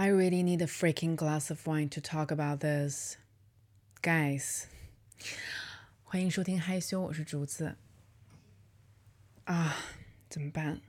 [0.00, 3.18] I really need a freaking glass of wine to talk about this,
[4.00, 4.64] guys.
[6.02, 7.76] 欢迎收听害羞，我是竹子。
[9.44, 9.76] 啊，
[10.30, 10.80] 怎么办？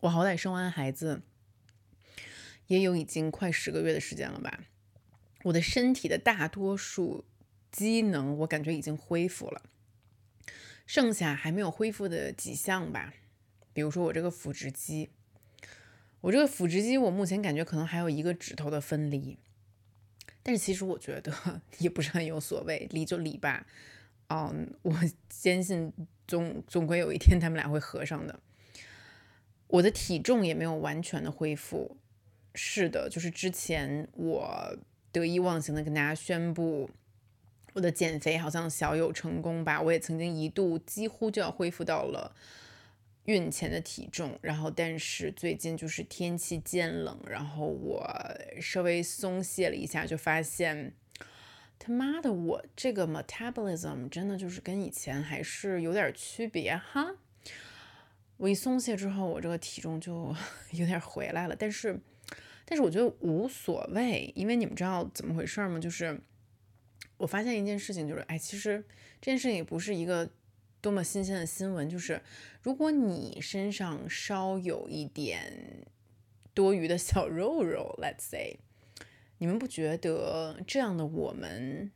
[0.00, 1.22] 我好歹生完孩子，
[2.66, 4.64] 也有已经快十个月的时间了吧？
[5.44, 7.24] 我的身体的大多数
[7.72, 9.62] 机能，我感觉已经恢复了，
[10.84, 13.14] 剩下还没有恢复的几项吧，
[13.72, 15.08] 比如说我这个腹直肌。
[16.24, 19.36] 我这个腹直肌，我目前感觉可能还有一个指头的分离，
[20.42, 21.30] 但是其实我觉得
[21.76, 23.66] 也不是很有所谓，离就离吧。
[24.28, 25.92] 嗯，我坚信
[26.26, 28.40] 总总归有一天他们俩会合上的。
[29.66, 31.98] 我的体重也没有完全的恢复，
[32.54, 34.78] 是的，就是之前我
[35.12, 36.88] 得意忘形的跟大家宣布
[37.74, 42.34] 我的减肥好像小有成功吧，我也曾经一度几乎就要恢复到了。
[43.24, 48.06] 孕前的体重，然后但是最近就是天气渐冷，然后我
[48.60, 50.92] 稍微松懈了一下，就发现
[51.78, 57.16] 他妈的我这个 metabolism 真的就是跟以前还是有点区别哈。
[58.36, 60.36] 我一松懈之后，我这个体重就
[60.72, 61.98] 有点回来了，但是
[62.66, 65.78] 但是我觉得无所谓，因为你们知道怎么回事吗？
[65.78, 66.20] 就是
[67.16, 68.84] 我发现一件事情，就是哎，其实
[69.22, 70.28] 这件事情也不是一个。
[70.84, 71.88] 多么新鲜的新闻！
[71.88, 72.20] 就是
[72.60, 75.86] 如果你身上稍有一点
[76.52, 78.58] 多余的小肉肉，Let's say，
[79.38, 81.90] 你们不觉得这样的我们，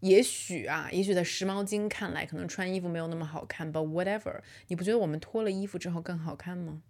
[0.00, 6.82] 也许啊，也许在时髦精看来，可能穿衣服没有那么好看，But whatever，你不觉得我们脱了衣服之后更好看吗？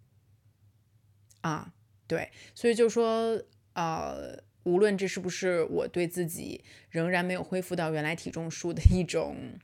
[1.41, 1.74] 啊，
[2.06, 9.58] 对，所以就说，呃，无论这是不是我对自己仍然没有恢复到原来体重数的一种。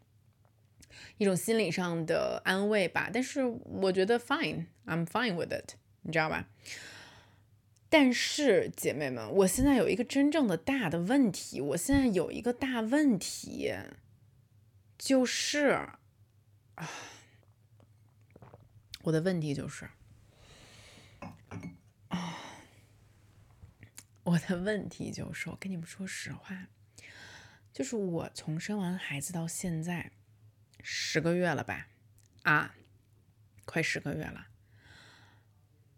[1.19, 6.48] 一种心理上的安慰吧，但是我觉得 fine，I'm fine with it，你知道吧？
[7.92, 13.74] 但是姐妹们，我现在有一个真正的大的问题，我现在有一个大问题，
[14.96, 15.89] 就是
[16.77, 16.89] 啊，
[19.02, 19.89] 我的问题就是
[22.08, 22.39] 啊，
[24.22, 26.68] 我的问题就是，我跟你们说实话，
[27.72, 30.12] 就是我从生完孩子到现在。
[30.83, 31.89] 十个月了吧，
[32.42, 32.74] 啊，
[33.64, 34.48] 快十个月了。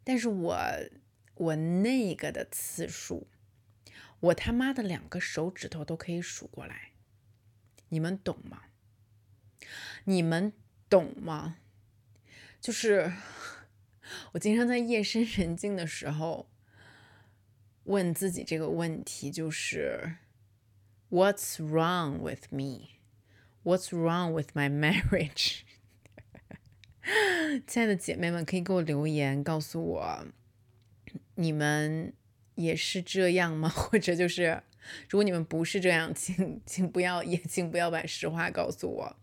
[0.05, 0.59] 但是我
[1.35, 3.29] 我那个的次数，
[4.21, 6.93] 我他妈的两个手指头都可以数过来，
[7.89, 8.63] 你们懂吗？
[10.05, 10.53] 你们
[10.89, 11.59] 懂吗？
[12.61, 13.13] 就是
[14.33, 16.51] 我经常在夜深人静的时候
[17.85, 20.17] 问自己这个问题，就是
[21.11, 22.92] What's wrong with me？
[23.65, 25.61] What's wrong with my marriage？
[27.65, 30.27] 亲爱的姐妹们，可以给我留言告诉我，
[31.37, 32.13] 你们
[32.57, 33.69] 也是这样吗？
[33.69, 34.61] 或者就是，
[35.09, 39.17] 如果你们不是这样，请请不要也请不要把实话告诉我，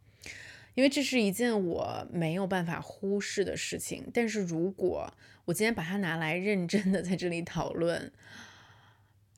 [0.73, 4.09] 因为这是一件我没有办法忽视的事情。
[4.13, 5.13] 但是如果
[5.43, 8.09] 我今天把它拿来认真的在这里讨论，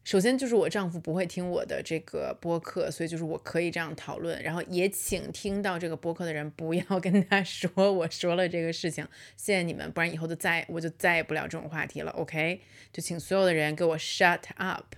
[0.03, 4.41] 首先就是我丈夫不会听我的这个播客，所以就是我可以这样讨论。
[4.41, 9.07] 然后也请听到这个播客的人不要 跟他说我说了这个事情，
[9.37, 12.09] 谢谢你们，不然以后就再我就再也不聊这种话题了。
[12.13, 14.95] OK，就请所有的人给我 shut up。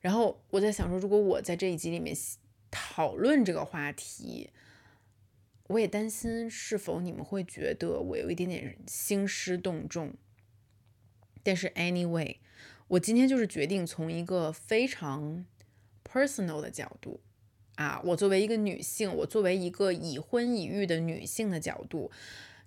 [0.00, 2.16] 然后我在想说，如果我在这一集里面
[2.70, 4.48] 讨论这个话题，
[5.66, 10.14] 我也担心是否你们会觉得我有一点点兴师动众。
[11.42, 12.36] 但是 anyway。
[12.90, 15.44] 我今天就是决定从一个非常
[16.04, 17.20] personal 的角度
[17.76, 22.10] 啊，我作为一个女性，我作为一个已婚已育的女性的角度，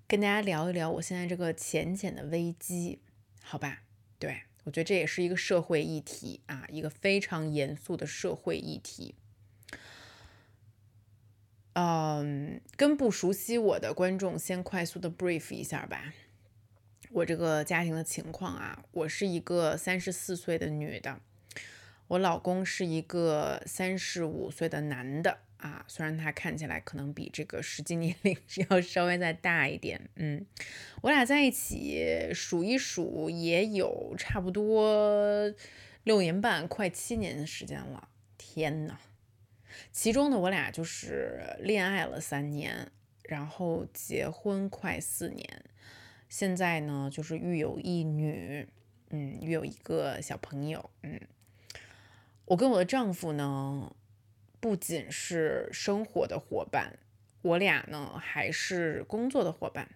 [0.08, 3.00] 跟大家聊一聊我现在这个浅浅的危机，
[3.42, 3.84] 好吧？
[4.18, 9.16] 对我觉得这也是一个社会议题啊，一个非常严肃的社会议题。
[11.74, 16.14] 嗯，跟不熟悉我的观众先快速的 brief 一下吧。
[17.14, 21.20] 我这个家庭的情况啊，我是一个三十四岁的女的，
[22.08, 28.36] 我老公是一个三十五岁的男的啊，虽然他看起来可能比这个实际年龄
[28.68, 30.44] 要稍微再大一点，嗯，
[31.04, 35.54] 我俩在一起数一数也有差不多
[36.04, 38.08] 六年半，快七年的时间了，
[38.40, 38.98] 天呐，
[39.92, 42.92] 其中呢，我俩就是恋爱了三年，
[43.22, 45.64] 然后结婚快四年。
[46.34, 48.68] 现在呢，就是育有一女，
[49.12, 51.22] 嗯，育有一个小朋友，嗯，
[52.46, 53.96] 我跟我的丈夫呢，
[54.60, 56.98] 不仅是生活的伙伴，
[57.44, 59.92] 我俩呢还是工作的伙伴，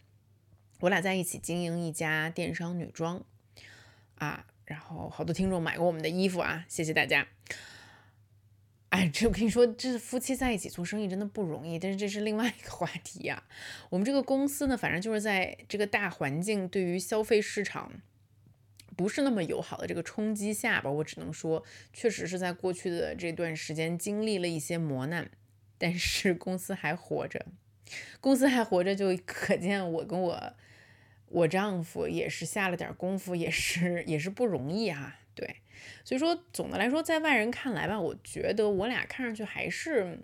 [0.81, 3.24] 我俩在一起经营一家电商女装，
[4.19, 7.28] 啊，然后好多听众买过我们的衣服啊，谢谢大家。
[8.89, 13.44] 哎，这我跟你说，这夫妻在一起做生意真的不容易，但是这是另外一个话题呀。
[13.89, 17.92] 我们这个公司呢，反正就是在这个大环境对于消费市场
[18.95, 25.30] 不是那么友好的这个冲击下吧，我只能说，确实是在过去的这段时间经历了一些磨难，
[25.78, 27.45] 但是公司还活着，
[28.22, 30.54] 公司还活着就可见我跟我
[31.28, 35.19] 我丈夫也是下了点功夫，也是也是不容易哈。
[35.38, 35.62] 对，
[36.04, 40.18] 所以说总的来说，在外人看来吧，我觉得我俩看上去还是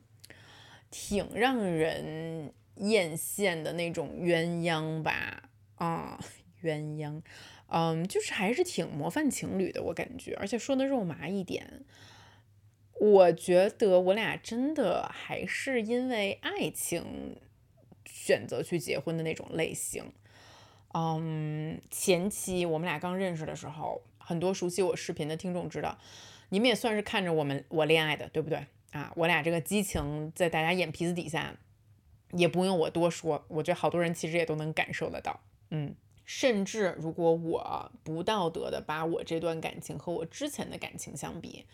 [0.89, 6.19] 挺让人艳羡的那种鸳鸯吧，啊，
[6.63, 7.21] 鸳鸯，
[7.67, 11.85] 嗯，就是还是挺模范情侣的，我感觉，而且说的肉麻一点，
[12.99, 17.37] 我觉得我俩真的还是因为爱情
[18.07, 20.11] 选择去结婚的那种类型，
[20.95, 24.01] 嗯，前期我们俩刚认识的时候。
[24.25, 25.97] 很多熟悉我视频的听众知道，
[26.49, 29.11] 你们也算是看着我们我恋爱的，对不对啊？
[29.15, 31.55] 我俩这个激情在大家眼皮子底下，
[32.31, 35.41] 也不用我多说，我觉得好多人其实也都能感受得到。
[35.71, 41.65] 嗯，甚至如果我不道德的把我这段感情和我之前的感情相比，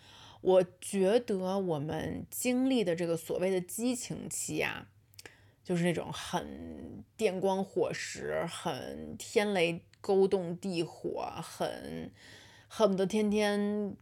[0.41, 4.87] 我觉得我们经历的这个所谓的激情期啊，
[5.63, 12.11] 就是那种很电光火石、很天雷勾动地火、很。
[12.71, 13.95] 恨不得天天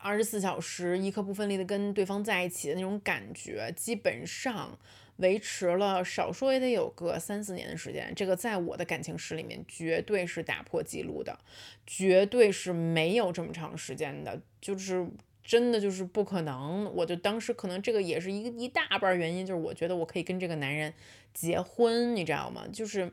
[0.00, 4.78] 二十四小时一刻不分离的跟对方在一起的那种感觉，基本上
[5.16, 8.12] 维持了少说也得有个三四年的时间。
[8.14, 11.36] 这个在我的感情史里面绝对是打破记录的，
[11.84, 15.04] 绝对是没有这么长时间的，就是
[15.42, 16.84] 真的就是不可能。
[16.94, 20.94] 我就当时可能这个也是一一大半原因，就是我觉得我可以跟这个男人
[21.34, 22.64] 结婚，你知道吗？
[22.72, 23.12] 就是。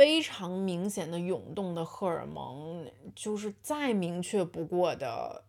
[0.00, 5.44] 非常明显的涌动的荷尔蒙，就是再明确不过的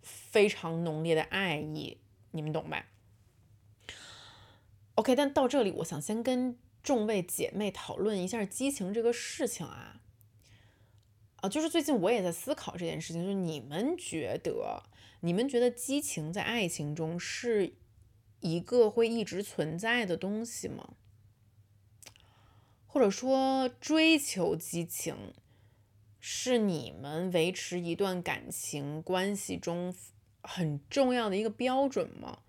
[0.00, 2.00] 非常浓烈的爱意，
[2.30, 2.86] 你们懂吧
[4.94, 10.00] ？OK，但到这里，我想先跟众位姐妹讨论一下激情这个事情啊，
[11.42, 14.82] 啊，就是最近我也在思考这件事情，就是你们觉得，
[15.20, 17.74] 你们觉得激情在爱情中是
[18.40, 20.94] 一个会一直存在的东西吗？
[22.92, 25.32] 或者说，追求激情
[26.20, 29.94] 是你们维持一段感情关系中
[30.42, 32.40] 很重要的一个标准吗？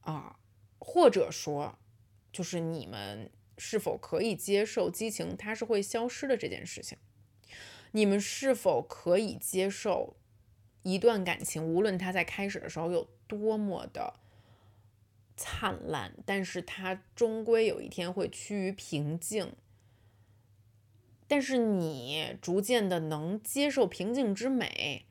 [0.00, 0.40] 啊，
[0.80, 1.78] 或者说，
[2.32, 6.98] 就是你们是否可以接受激情它是会消失的这件事情？
[7.92, 10.16] 你们是否可以接受
[10.82, 14.14] 一段感情，无论它在开始的时候有多么的？
[15.36, 19.54] 灿烂，但是它终归有一天会趋于平静。
[21.28, 25.06] 但是你逐渐的能接受平静之美，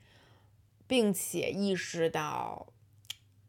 [0.88, 2.74] 并且意识到，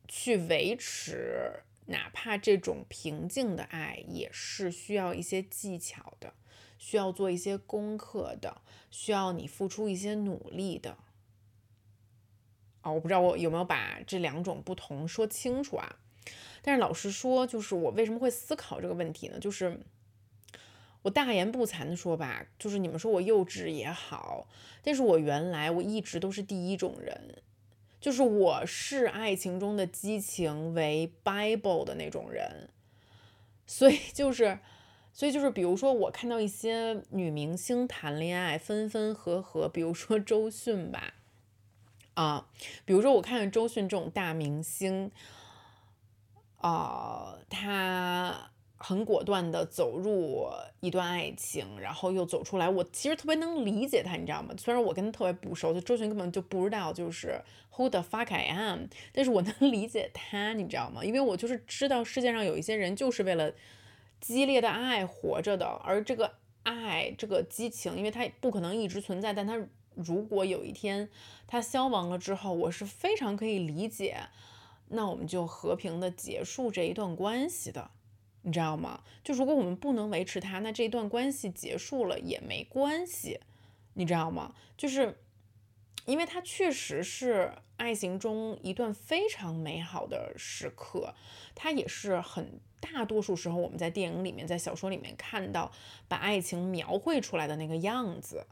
[0.08, 6.34] 去维持哪怕这种平静的爱，也是需要一些技巧的，
[6.76, 10.98] 需要做一些功课的，需要你付出一些努力的。
[12.80, 16.00] 啊，我不知道我有没有把这两种不同说清楚啊？
[16.66, 19.38] 但是老实说，就是我为什么会思考这个问题呢？
[19.38, 19.78] 就是
[21.02, 24.48] 我大言不惭的说吧，就是你们说我幼稚也好，
[24.82, 27.36] 但是我原来我一直都是第一种人，
[28.00, 32.68] 就是我是爱情中的激情为 Bible 的那种人，
[33.64, 34.58] 所以就是，
[35.12, 41.14] 所以就是，比如说我看到一些女明星谈恋爱分分合合，比如说周迅吧，
[42.14, 42.48] 啊，
[42.84, 45.12] 比如说我看周迅这种大明星。
[46.66, 50.48] 啊，他很果断的走入
[50.80, 52.68] 一段爱情，然后又走出来。
[52.68, 54.52] 我其实特别能理解他，你知道吗？
[54.58, 57.40] 虽然我跟他特别不熟，就周迅根本就不知道就是
[57.76, 61.04] Who the fuck I am，但是我能理解他，你知道吗？
[61.04, 63.52] 因为我就是知道世界上有一些人就是为了
[64.20, 66.32] 激烈的爱活着的，而这个
[66.64, 69.56] 爱，这个激情，因为它不可能一直存在，但它
[69.94, 71.08] 如果有一天
[71.46, 74.16] 它消亡了之后，我是非常可以理解。
[74.88, 77.90] 那我们就和平的结束这一段关系的，
[78.42, 79.02] 你知道吗？
[79.24, 83.40] 就如果我们不能维持它，那这一段关系结束了也没关系，
[83.94, 84.54] 你知道吗？
[84.76, 85.18] 就是，
[86.04, 91.14] 因为它确实是爱情中一段非常美好的时刻，
[91.54, 95.72] 它也是很大多数时候我们在电影里面、在小说里面看到
[96.06, 98.46] 把爱情描绘出来的那个样子。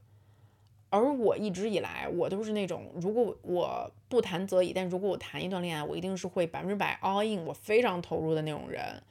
[0.94, 9.02] 而我一直以来，我都是那种，如果我不谈则已，但如果我谈一段恋爱，我一定是会百分之百 all in，我非常投入的那种人。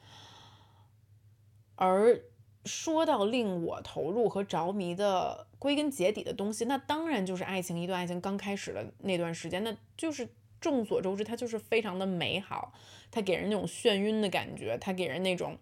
[1.75, 2.17] 而
[2.63, 7.77] 说到令我投入和着迷的，归根结底的东西，那当然就是爱情。
[7.77, 10.29] 一段爱情刚开始的那段时间，那就是
[10.61, 12.71] 众所周知，它就是非常的美好，
[13.11, 15.57] 它给人那种眩晕的感觉，它给人那种。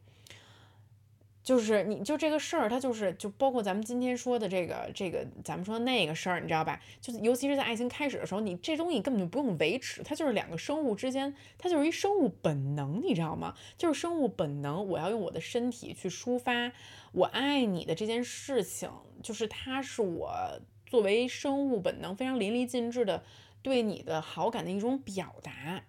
[1.44, 6.80] 就是你就这个事儿，它就是就包括咱们今天说的这个这个，咱们说那个事儿，你知道吧？
[7.02, 13.56] 就是尤其是在爱情开始的时候，你这东西根本就不用维持，它就是两个生物之间，它就是一生物本能，你知道吗？
[13.76, 16.72] 就是生物本能，我要用我的身体去抒发
[17.12, 18.92] 我爱你的这件事情，
[19.24, 23.24] 就是它是我作为生物本能非常淋漓尽致的
[23.64, 25.86] 对你的好感的一种表达。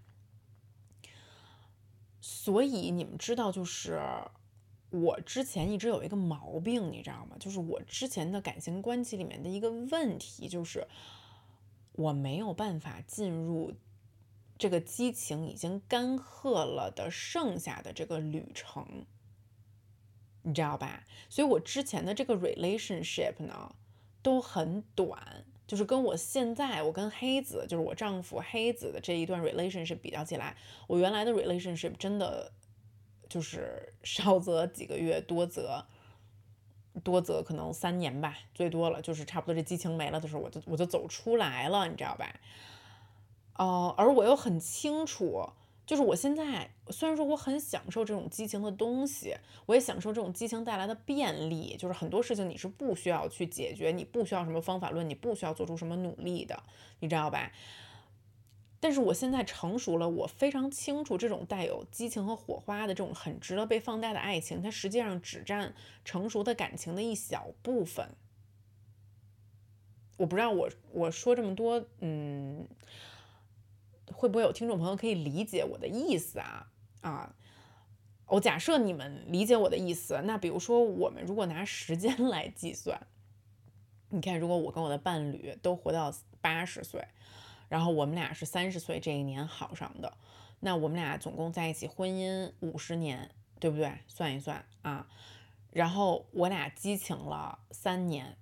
[2.23, 4.01] 所以你们知道，就是。
[4.93, 7.35] 我之前一直有一个毛病，你知道吗？
[7.41, 10.87] 就是我之前的感情关系里面的一个问题，就是
[11.93, 13.73] 我没有办法进入
[14.59, 19.07] 这个激情已经干涸了的剩下的这个旅程，
[20.43, 21.05] 你知道吧？
[21.31, 23.75] 所以我之前的这个 relationship 呢
[24.21, 30.55] 都很短，就是跟我现在我跟黑子，就是我丈夫黑子的这一段 relationship 比较起来，
[30.87, 32.53] 我原来的 relationship 真的。
[33.33, 35.87] 就是 少则几个月，多则
[37.03, 42.31] 多则可能三年吧，最多了就是差不多这激情没了的时候，我就我就走出来了，你知道吧？
[43.57, 45.49] 哦，而我又很清楚，
[45.87, 49.35] 就是我现在虽然说我很享受这种激情的东西，
[49.65, 56.63] 我也享受这种激情带来的便利，就是很多事情你是不需要去解决，你不需要什么方法论，你不需要做出什么努力的，
[57.01, 57.51] 你知道吧？
[58.83, 65.73] 但是我现在成熟了，我非常清楚，这种带有激情和火花的这种很值得被放大的爱情，它实际上只占
[66.05, 68.09] 成熟的感情的一小部分。
[70.17, 72.67] 我不知道我我说这么多，嗯，
[74.07, 76.67] 会不会有听众朋友可以理解我的意思啊？
[77.03, 77.37] 啊，
[78.27, 83.07] 我假设你们理解我的意思，那比如说我们如果拿时间 来计算，
[84.09, 87.07] 你看，如果我跟我的伴侣都活到八十岁。
[87.73, 90.13] 然后我们俩是三十岁这一年好上的，
[90.61, 93.91] 那我们俩总共在一起婚姻五十年，对不对？
[94.07, 95.09] 算一算啊，
[95.71, 98.37] 然后我俩激情了三年，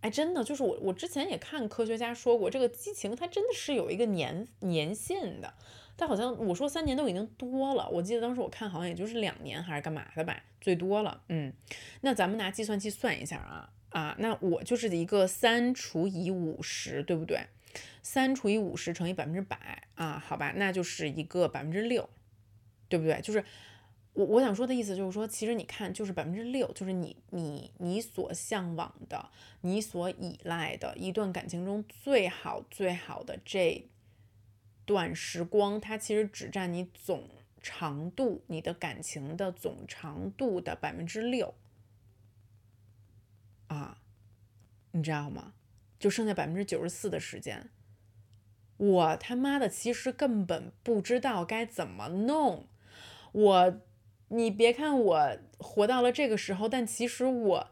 [0.00, 5.52] 哎，真的就是我我之前也看科学家说过，这个激情它真的是有一个年年限的，
[5.94, 11.52] 但好像我说三年都已经多了，我记得当时我看好像也就是两年还是干嘛的吧，最多了，嗯，
[12.00, 17.46] 那咱们拿计算器算一下啊啊，那我就是一个三除以五十，对不对？
[18.02, 22.08] 三除以五十乘以百分之百啊，好吧，那就是一个百分之六，
[22.88, 23.20] 对不对？
[23.20, 23.44] 就是
[24.12, 33.88] 我我想说的意思就是说，其实你看，就是百分之六，就是你你你所向往的、你所依赖的一段感情中最好最好的这
[34.84, 37.28] 段时光，它其实只占你总
[37.62, 41.54] 长度、你的感情的总长度的百分之六
[43.68, 43.98] 啊，
[44.90, 45.52] 你知道吗？
[46.00, 47.70] 就剩下百分之九十四的时间。
[48.76, 52.66] 我他妈的其实根本不知道该怎么弄，
[53.32, 53.80] 我，
[54.28, 57.70] 你别看我活到了这个时候，但其实我，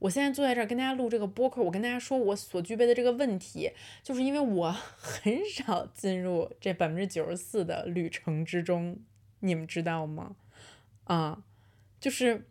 [0.00, 3.72] 我现在坐在这儿跟大家录这个播客，我跟大家说我所具备的这个问题，
[4.02, 4.70] 就是因为我
[5.00, 8.98] 很少进入这百分之九十四的旅程之中，
[9.38, 10.36] 你们知道吗？
[11.04, 11.42] 啊，
[11.98, 12.46] 就是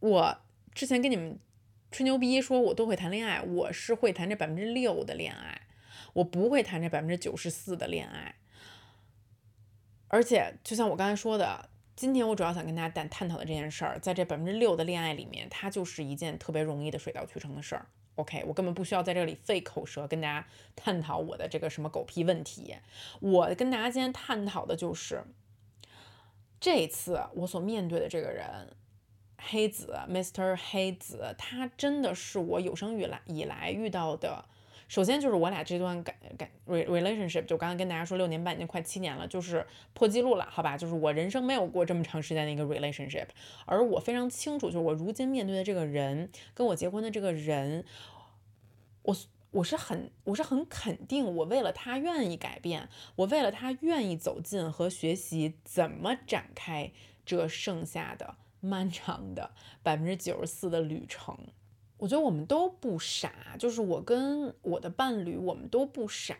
[0.00, 0.38] 我
[0.74, 1.38] 之前跟你们
[1.94, 5.60] 吹牛逼说我都会谈恋爱，我是会谈这百分之六的恋爱。
[6.14, 8.34] 我不会谈这百分之九十四的恋爱，
[10.08, 17.86] 而且就像我刚才说的，今天我主要想跟大家探探讨的这件事儿，在这百分之六的恋爱里面，它就是一件特别容易的水到渠成的事儿。
[18.16, 22.74] OK，我根本不需要在这里费口舌跟大家探讨我的这个什么狗屁问题。
[23.20, 25.22] 我跟大家今天探讨的就是，
[26.58, 28.76] 这次我所面对的这个人，
[29.36, 30.56] 黑子，Mr.
[30.70, 34.44] 黑子，他真的是我有生以来以来遇到的。
[34.86, 40.76] 首先就是我俩这段感感 relationship，就刚才跟大家说六年半已经快七年了，就是破纪录了，好吧？
[40.76, 43.26] 就是我人生没有过这么长时间的一个 relationship，
[43.64, 47.84] 而我非常清楚，就是我如今面对的这个人，跟我结婚的这个人，
[49.02, 49.16] 我
[49.52, 56.92] 我是很我是很肯定，我为了他愿意改变，我为了他愿意走进和学习怎么展开
[57.24, 59.50] 这剩下的漫长的
[59.82, 61.36] 百分之九十四的旅程。
[61.98, 66.36] 我觉得我们都不傻，就是我跟我的伴侣，我们都不傻。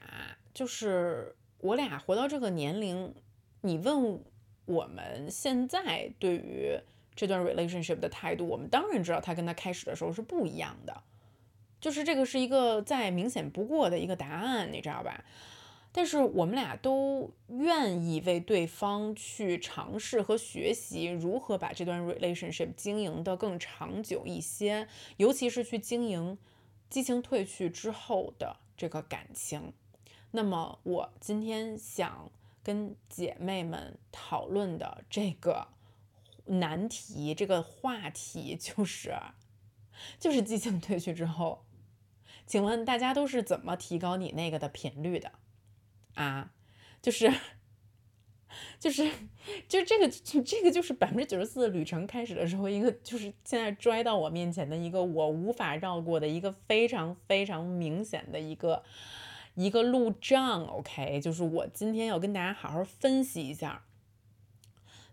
[0.52, 3.14] 就是我俩活到这个年龄，
[3.61, 4.21] 你问
[4.66, 6.76] 我们现在对于
[7.14, 11.02] 这段 relationship 的态度，我们当然知道他跟他开始的时候是不一样的。
[11.81, 15.25] 就是这个是一个再明显不过的一个答案，你知道吧？
[15.96, 26.36] 但是我们俩都愿意为对方去尝试和学习如何把这段 relationship 经营的更长久一些，尤其是去经营
[26.90, 29.72] 激情褪去之后的这个感情。
[30.32, 32.28] 那么我今天想
[32.64, 35.68] 跟姐妹们讨论的这个
[36.46, 39.14] 难题，这个话题就是，
[40.18, 41.64] 就是激情褪去之后，
[42.48, 45.30] 请问大家都是怎么提高你那个的频率的？
[46.14, 46.50] 啊，
[47.02, 47.33] 就是，
[48.78, 49.11] 就是，
[49.68, 50.09] 就这个，
[50.42, 58.83] 这个就是百分之九十四的旅程开始的时候，一个就是现在拽到我面前的一个我无法绕过的一个非常非常明显的一个
[59.54, 60.64] 一个路障。
[60.66, 63.85] OK，就是我今天要跟大家好好分析一下。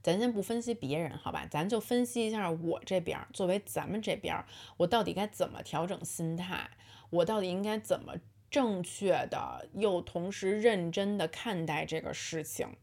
[0.04, 1.46] 咱先不分析别人，好吧？
[1.46, 4.44] 咱就分析一下我这边，作为咱们这边，
[4.78, 6.72] 我到底该怎么调整心态？
[7.12, 8.16] 我到底应该怎么？
[8.52, 12.76] 正确的又同时认真的看待这个事情，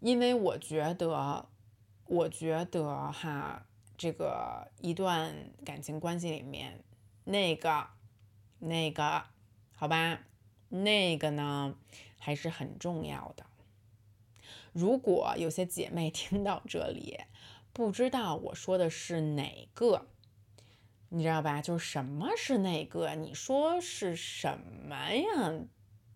[0.00, 1.46] 因为我觉得，
[2.06, 3.66] 我觉得哈，
[3.98, 6.82] 这个一段感情关系里面，
[7.24, 7.86] 那个，
[8.60, 9.24] 那个，
[9.76, 10.20] 好吧，
[10.70, 11.76] 那个呢
[12.18, 13.44] 还是很重要的。
[14.72, 17.18] 如果有些姐妹 听到这里，
[17.74, 20.06] 不知道我说的是哪个。
[21.10, 21.62] 你知道吧？
[21.62, 23.14] 就是什么是那个？
[23.14, 25.52] 你说是什么呀？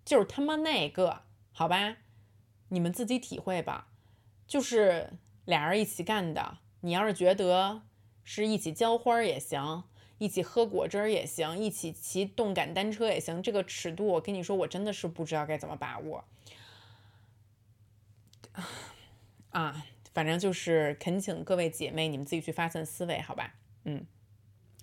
[0.05, 1.23] 就是他妈那个，
[1.53, 1.97] 好吧？
[2.69, 3.89] 你们自己体会吧。
[4.47, 5.15] 就是
[5.47, 6.59] 俩人一起干的。
[6.81, 7.83] 你要是觉得
[8.23, 9.85] 是一起浇花也行，
[10.19, 13.43] 一起喝果汁也行，一起骑动感单车也行。
[13.43, 16.25] 这个尺度，我跟你说，我真的是不知道该怎么把握。
[19.51, 23.55] 啊，反正就是恳请各位姐妹，你们自己去发散思维，好吧？
[23.85, 24.05] 嗯。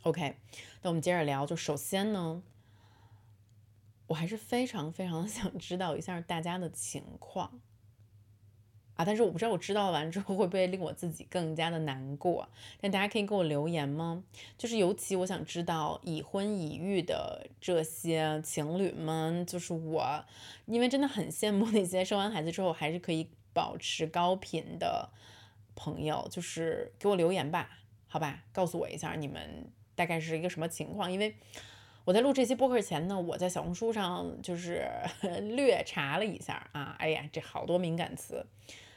[0.03, 0.37] OK，
[0.81, 1.45] 那我们接着聊。
[1.45, 2.41] 就首先呢，
[4.07, 7.59] 我还是非常非常想知道一下大家的情况
[8.95, 12.47] 啊，但是我不知道我知道完之后会不会令我自己更加的难过。
[12.79, 14.23] 但大家可以给我留言吗？
[14.57, 20.25] 就是尤其我想知道已婚已育的这些情侣们，就是我，
[20.65, 25.09] 因为真的很羡慕那些生完孩子之后还是可以保持高频的
[25.75, 29.69] 朋友，就是给我留言吧，好吧，告诉我一下你们。
[29.99, 31.11] 大概是一个什么情况？
[31.11, 31.35] 因为
[32.05, 34.89] 我在录这期播客前呢，我在小红书上就是
[35.57, 38.45] 略查了一下啊，哎呀，这好多敏感词，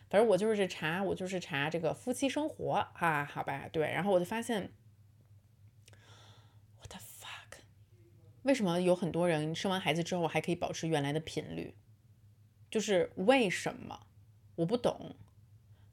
[0.09, 4.71] 反正我就是查，我就是查这个夫妻生活啊，好吧，对，然后我就发现
[6.79, 7.59] ，what the fuck，
[8.45, 11.75] 为什么有很多人生完孩子之后还可以保持原来的频率？
[12.71, 14.07] 就是为什么？
[14.55, 15.17] 我不懂，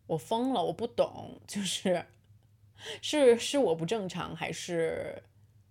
[0.05, 2.05] 我疯了，我不懂，就是。
[3.01, 5.23] 是是我不正常，还是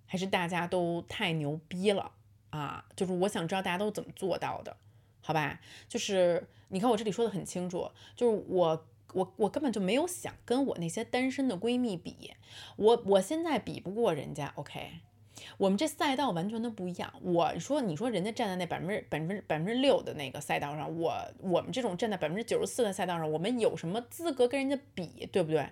[0.07, 2.13] 还是大家都太牛逼了
[2.51, 2.85] 啊？
[2.97, 4.77] 就是我想知道大家都怎么做到的，
[5.21, 5.61] 好吧？
[5.89, 12.35] 就是你看我这里说的很清楚，就是我我我根本就没有想跟我那些单身的闺蜜比，
[12.77, 15.01] 我我现在比不过人家，OK？
[15.57, 17.13] 我们这赛道完全都不一样。
[17.23, 25.71] 我说你说人家站在那百分之百分之百分之六的那个赛道上，我我们这种站在百分之九十四的赛道上，我们有什么资格跟人家比，对不对？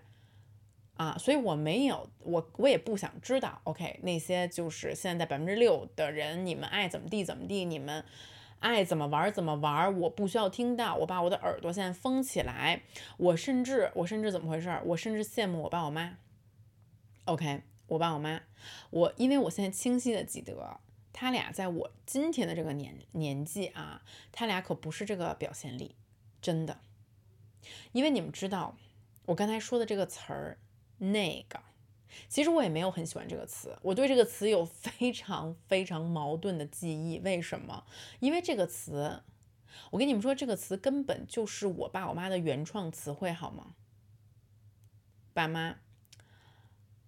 [0.97, 3.61] 啊，所以我没有，我我也不想知道。
[3.65, 8.03] OK，那些就是现在百分之六的人，你们爱怎么地怎么地，你们
[8.61, 10.95] 爱怎么玩怎么玩，我不需要听到。
[10.97, 12.81] 我把我的耳朵现在封起来。
[13.19, 14.75] 我甚至，我甚至怎么回事？
[14.87, 16.17] 我甚至羡慕我爸我妈。
[17.27, 18.41] OK，我爸我妈，
[18.89, 20.81] 我因为我现在清晰的记得，
[21.13, 24.01] 他俩在我今天的这个年年纪啊，
[24.33, 25.95] 他俩可不是这个表现力，
[26.41, 26.79] 真的。
[27.93, 28.79] 因为你们知道，
[29.27, 30.57] 我刚才说的这个词儿。
[30.99, 31.61] 那个，
[32.29, 37.19] 其实我也没有很喜欢这个词，我对这个词有非常非常矛盾的记忆。
[37.19, 37.85] 为什么？
[38.21, 39.23] 因为这个词，
[39.91, 43.75] 我跟你们说，这个词根本就是我爸我妈的原创词汇，好吗？
[45.35, 45.77] 爸妈，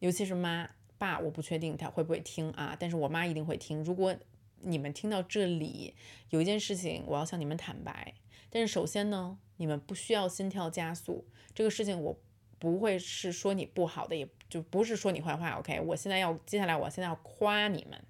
[0.00, 3.82] 尤其是妈爸，我不确定他会不会听啊，但是我妈一定会听。
[3.82, 4.14] 如果
[4.60, 5.94] 你们听到这里，
[6.28, 8.14] 有一件事情我要向你们坦白，
[8.50, 12.18] 但是首先呢，你们不需要心跳加速，这个事情我。
[12.58, 15.50] 不会是说你不好的，也就不是说你坏话。
[15.58, 18.02] OK，我现在要接下来，我现在要夸你们，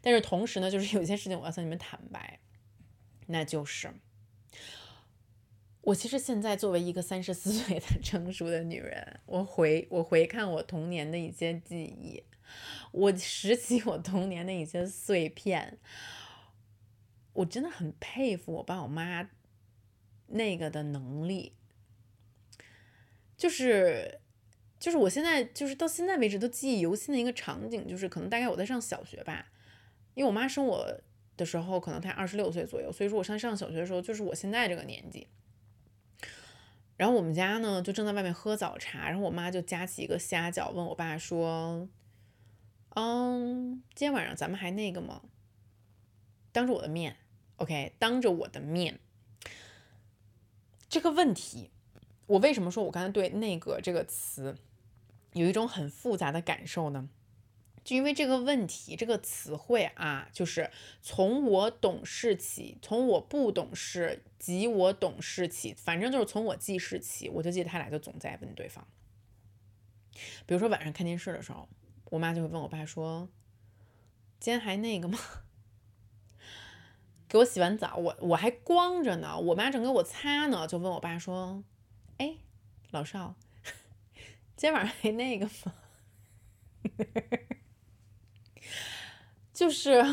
[0.00, 2.40] 但是同时呢，就是有些事情我要向你们坦白，
[3.26, 3.92] 那就是
[5.82, 12.22] 我其实现在作为一个三十四岁的成熟的女人，我回我回看我童年的一些记忆，
[12.92, 15.78] 我拾起我童年的一些碎片，
[17.32, 19.30] 我真的很佩服我爸我妈
[20.26, 21.54] 那个的能力。
[23.40, 24.20] 就是，
[24.78, 29.46] 就是我现在就是到现在为止都记忆犹新的一个场景，就是可能大概我在上小学吧，
[30.12, 31.00] 因为我妈生我
[31.38, 35.26] 的时候，可能才二十六岁左右，所以说我上上小学的时候就是我现在这个年纪。
[36.98, 41.88] 然后我们家呢就正在外面喝早茶，然后我妈就夹起一个虾饺，问我爸说
[42.94, 45.22] ：“嗯，今天晚上咱们还那个吗？”
[46.52, 47.16] 当着我的面
[47.56, 49.00] ，OK，当着我的面，
[50.90, 51.70] 这个问题，
[52.30, 54.56] 我为什么说我刚才对“那个”这个词
[55.32, 57.08] 有一种很复杂的感受呢？
[57.82, 60.70] 就因为这个问题，这个词汇啊，就是
[61.02, 68.86] 从我懂事起，从我不懂事及我懂事起，反正就是从我记事起，我就记得他俩就总在问对方。
[70.46, 71.68] 比如说晚上看电视的时候，
[72.10, 73.28] 我妈就会问我爸说
[74.38, 75.18] ：“今天还那个吗？”
[77.26, 81.64] 给我洗完澡，我我还光着呢，我妈正给我擦呢，就问我爸说
[82.20, 82.36] ：“哎，
[82.90, 83.34] 老少，
[84.54, 85.74] 今晚上还那个吗？”
[89.54, 90.04] 就是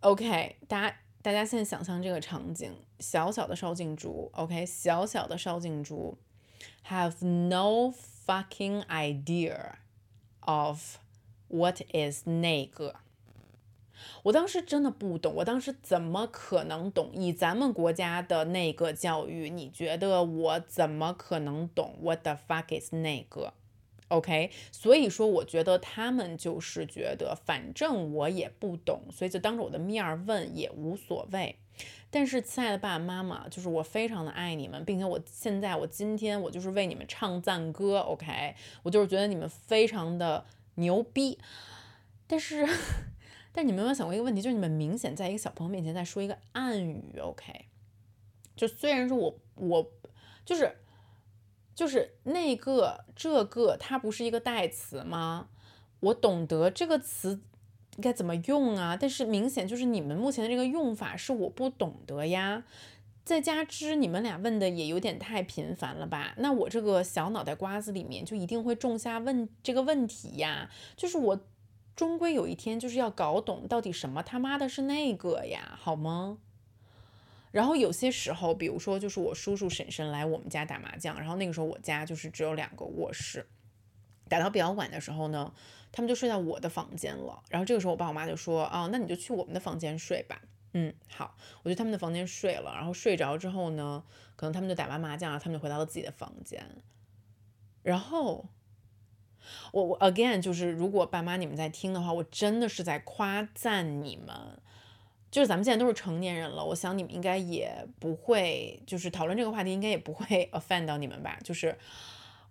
[0.00, 6.18] OK，大家大家现在想象这个场景，小小的烧镜竹，OK，小小的烧镜竹
[6.88, 7.90] ，have no
[8.26, 9.76] fucking idea
[10.40, 10.98] of
[11.48, 12.96] what is 那个。
[14.22, 17.10] 我当时真的不懂，我当时怎么可能懂？
[17.12, 23.52] 以咱们国家的那个教育，你觉得我怎么可能懂？What the fuck is 那个
[24.08, 31.56] ？OK，所以说我觉得他们就是觉得，反正我也不懂，所以就当着我的面儿问也无所谓。
[32.10, 38.54] 但是，亲爱的爸爸妈妈，就是我非常的爱你们，并且我现在我今天我就是为你们唱赞歌，OK，
[38.84, 40.44] 我就是觉得你们非常的
[40.76, 41.36] 牛逼。
[42.28, 42.64] 但是，
[43.54, 44.42] 但你们有没有想过一个问题？
[44.42, 47.66] 就是你们明显在一个小朋友面前在说一个暗语，OK？
[48.54, 49.90] 就虽然说我我
[50.44, 50.76] 就是。
[51.76, 55.48] 就是那个这个，它不是一个代词吗？
[55.98, 57.40] 我懂得这个词
[57.96, 62.62] 应该怎么用啊，但是明显就是你们目前的这个用法是我不懂得呀。
[63.24, 66.34] 再加之你们俩问的也有点太频繁了吧？
[66.38, 70.70] 那我这个小脑袋瓜子里面就一定会种下问这个问题呀。
[70.96, 71.40] 就是我
[71.96, 76.38] 终归有一天就是要搞懂到底什么他妈的是那个呀，好吗？
[77.52, 83.46] 然后有些时候，比如说，就是我叔叔婶婶来我们家打麻将，然后那个时候我家就是只有两个卧室，
[84.28, 85.54] 打到比较晚的时候呢，
[85.92, 87.44] 他们就睡在我的房间了。
[87.48, 90.42] 然后这个时候我爸我妈就说啊，那你就去我们的房间睡吧。
[90.72, 92.74] 嗯，好，我去他们的房间睡了。
[92.74, 94.02] 然后睡着之后呢，
[94.34, 96.68] 可能他们就打完麻将，他们就回到了自己的房间。
[97.84, 98.46] 然后
[99.72, 104.34] 我我 again 就是如果爸妈你们在听的话，我真的是在夸赞你们。
[105.30, 111.36] 就是咱们现在都是成年人了，我想你们应该也不会，就是讨论这个话题，应该也不会 offend 到你们吧？
[111.42, 111.76] 就是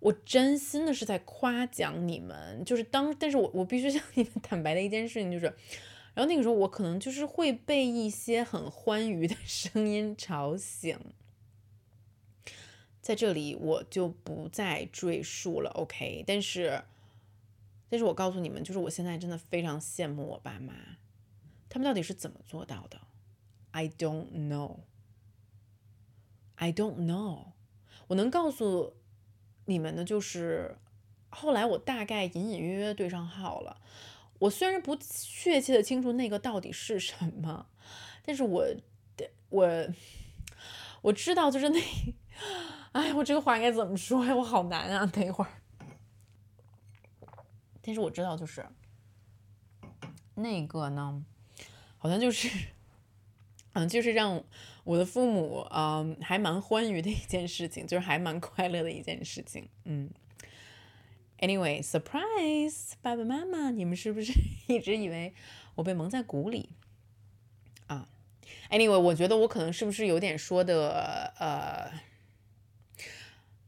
[0.00, 5.46] 我真心的是在夸奖你们，就是当，但是我我必须向你们 坦白的一件事情就是，
[6.12, 10.98] 然后那个时候我可能就是会被一些很欢愉的声音吵醒，
[13.04, 16.24] 在这里我就不再赘述了，OK？
[16.26, 16.82] 但是，
[17.90, 20.72] 但是我告诉你们，就是我现在真的非常羡慕我爸妈。
[21.68, 22.98] 他们到底是怎么做到的
[23.72, 24.78] ？I don't know.
[26.54, 27.48] I don't know.
[28.06, 28.94] 我能告诉
[29.66, 30.78] 你们的，就是
[31.28, 33.82] 后来我大概隐隐约约对上号了。
[34.38, 37.66] 我虽然不确切的清楚那个到底是什么，
[38.24, 38.66] 但是我
[39.50, 39.68] 我
[41.02, 41.80] 我知道，就是那，
[42.94, 44.34] 哎，我这个话该怎么说呀？
[44.34, 45.04] 我好难啊！
[45.04, 45.50] 等一会儿。
[47.82, 48.64] 但是我知道，就是
[50.36, 51.24] 那个呢。
[51.98, 52.48] 好像就是，
[53.72, 54.44] 嗯，就是让
[54.84, 60.10] 我的父母，嗯，还蛮欢愉的一件事情，就是还蛮快乐的一件事情，嗯。
[61.38, 64.32] Anyway，surprise，爸爸妈妈，你们是不是
[64.68, 65.34] 一直以为
[65.74, 66.70] 我被蒙在鼓里
[67.88, 68.08] 啊
[68.70, 71.90] ？Anyway，我觉得我可能是不是有点说的，呃，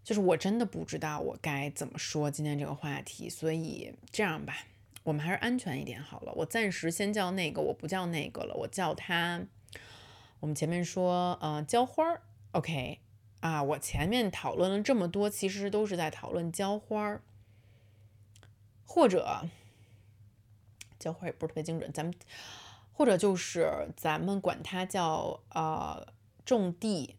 [0.07, 4.55] 就是我真的不知道我该怎么说今天这个话题，所以这样吧。
[5.03, 6.33] 我们还是安全一点好了。
[6.37, 9.42] 我暂时先叫那个，我不叫那个了，我叫他。
[10.38, 13.01] 我们前面说，呃，浇花儿，OK
[13.40, 13.61] 啊。
[13.64, 17.23] 我前面讨论了这么多，其实都是在讨论浇花儿，
[18.85, 19.49] 或者
[21.01, 21.92] 浇花也不是特别精准。
[21.92, 22.14] 咱们
[22.92, 26.07] 或者就是咱们管它叫呃
[26.45, 27.16] 种地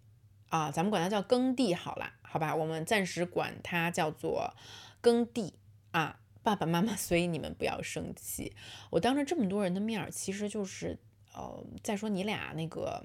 [0.47, 2.53] 啊，咱们管它叫耕地好了，好吧？
[2.55, 4.53] 我们暂时管它叫做
[5.01, 5.53] 耕地
[5.91, 6.19] 啊。
[6.43, 8.53] 爸爸妈妈，所以你们不要生气。
[8.89, 10.97] 我当着这么多人的面儿，其实就是，
[11.33, 13.03] 呃，再说你俩那个，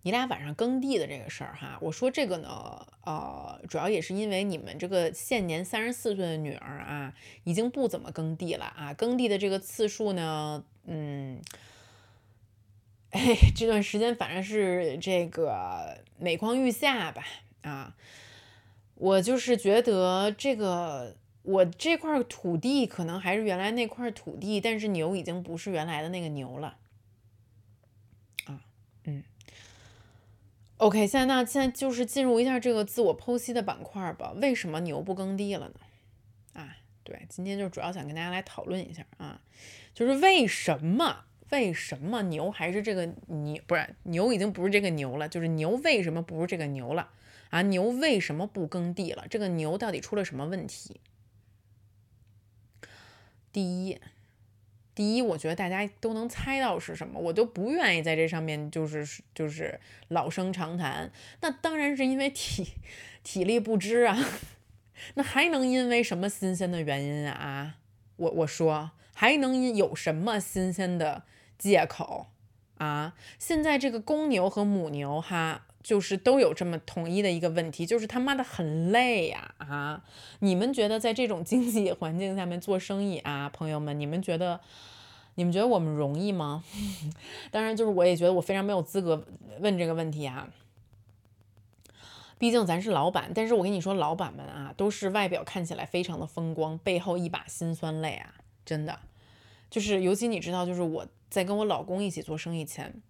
[0.00, 1.76] 你俩晚上耕地的这个事儿哈。
[1.82, 8.94] 我说这个呢，呃，主要也是因为你们这个现年三十四岁的女儿啊，已经不怎么耕地了啊。
[8.94, 11.38] 耕地的这个次数呢，嗯，
[13.12, 17.26] 哎，这段时间反正是这个每况愈下吧。
[17.64, 17.94] 啊，
[18.94, 26.76] 我就是觉得这个我这块土地可能还是原来那块土地，但是牛已经不是原来的那个牛了。
[28.46, 28.60] 啊，
[29.04, 29.24] 嗯。
[30.76, 34.32] OK，现在那现在就是进入一下这个自我剖析的板块吧。
[34.42, 35.74] 为什么牛不耕地了呢？
[36.52, 39.40] 啊，对，今天就主要想跟大家来讨论一下啊，
[39.94, 47.08] 就是为什么为什么牛还是这个牛，不是牛已经不是这个牛了，就是牛为什么不是这个牛了
[47.54, 47.62] 啊？
[47.62, 49.26] 牛为什么不耕地了？
[49.30, 51.00] 这个牛到底出了什么问题？
[53.52, 54.00] 第一。
[54.92, 61.12] 第一，我觉得大家都能猜到是什么，我就不愿意在这上面就是就是老生常谈。
[61.42, 62.74] 那当然是因为体
[63.22, 64.16] 体力不支啊，
[65.14, 67.76] 那还能因为什么新鲜的原因啊？
[68.16, 71.24] 我我说还能有什么新鲜的
[71.58, 72.28] 借口
[72.78, 73.14] 啊？
[73.38, 80.02] 现在这个公牛和母牛哈，就是都有这么统一的一个问题，就是他妈的很累呀啊！
[80.40, 84.60] 你们觉得在这种经济环境下面做生意啊，朋友们，你们觉得？
[85.36, 86.62] 你们觉得我们容易吗？
[87.50, 89.26] 当然，就是我也觉得我非常没有资格
[89.58, 90.48] 问这个问题啊。
[92.38, 98.98] 毕竟咱是老板，但是我跟你说，老板们啊，都是外表看起来非常的风光，背后一把辛酸泪啊，真的。
[99.68, 103.02] 就是尤其你知道，就是我在跟我老公一起做生意前，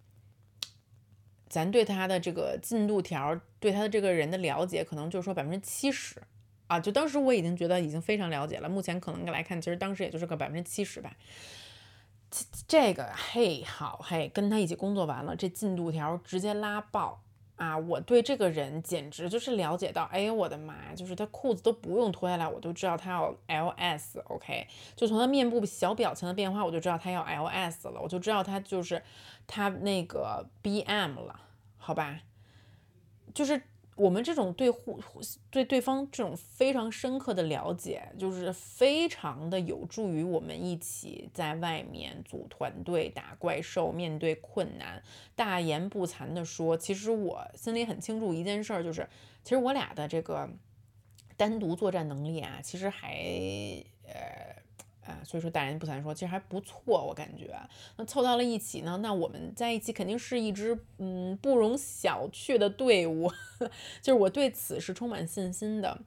[1.47, 6.21] 咱对他的这个进度条，对他的这个人的了解，可能就是说百分之七十
[6.67, 6.79] 啊。
[6.79, 11.15] 就当时我已经觉得已经非常了解了，目前可能来看，其实当时也就是个百分之七十吧。
[12.67, 17.21] 这个嘿好嘿，跟他一起工作完了，这进度条直接拉爆
[17.55, 17.77] 啊！
[17.77, 29.01] 我对这个人简直就是了解到，哎呦我的妈呀，就是他裤子都不用脱下来，我都知道他要 L S，OK，就从他面部小表情的变化，我就知道他要 L S 了，我就知道他就是
[29.47, 31.39] 他那个 B M 了，
[31.77, 32.19] 好吧，
[33.33, 33.61] 就是。
[33.95, 34.99] 我们这种对互
[35.49, 45.01] 对对方这种非常深刻的了解，就是非常的有助于我们一起在外面组团队打怪兽，面对困难。
[45.35, 49.07] 大言不惭的说，其实我心里很清楚一件事儿，就是
[49.43, 50.49] 其实我俩的这个
[51.37, 53.15] 单独作战能力啊，其实还
[54.03, 54.64] 呃。
[55.05, 57.55] 啊，所以说大言不惭说，其实还不错，我感觉。
[57.95, 63.31] 那凑到了一起呢，那我们在一起肯定是一支嗯不容小觑的队伍，
[64.01, 66.01] 就是我对此是充满信心的。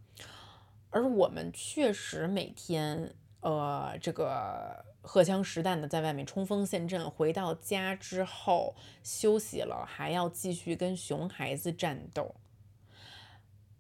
[0.91, 12.35] 而我们确实每天呃这个荷枪实弹的在外面冲锋陷阵，回到家之后休息了，还要继续跟熊孩子战斗。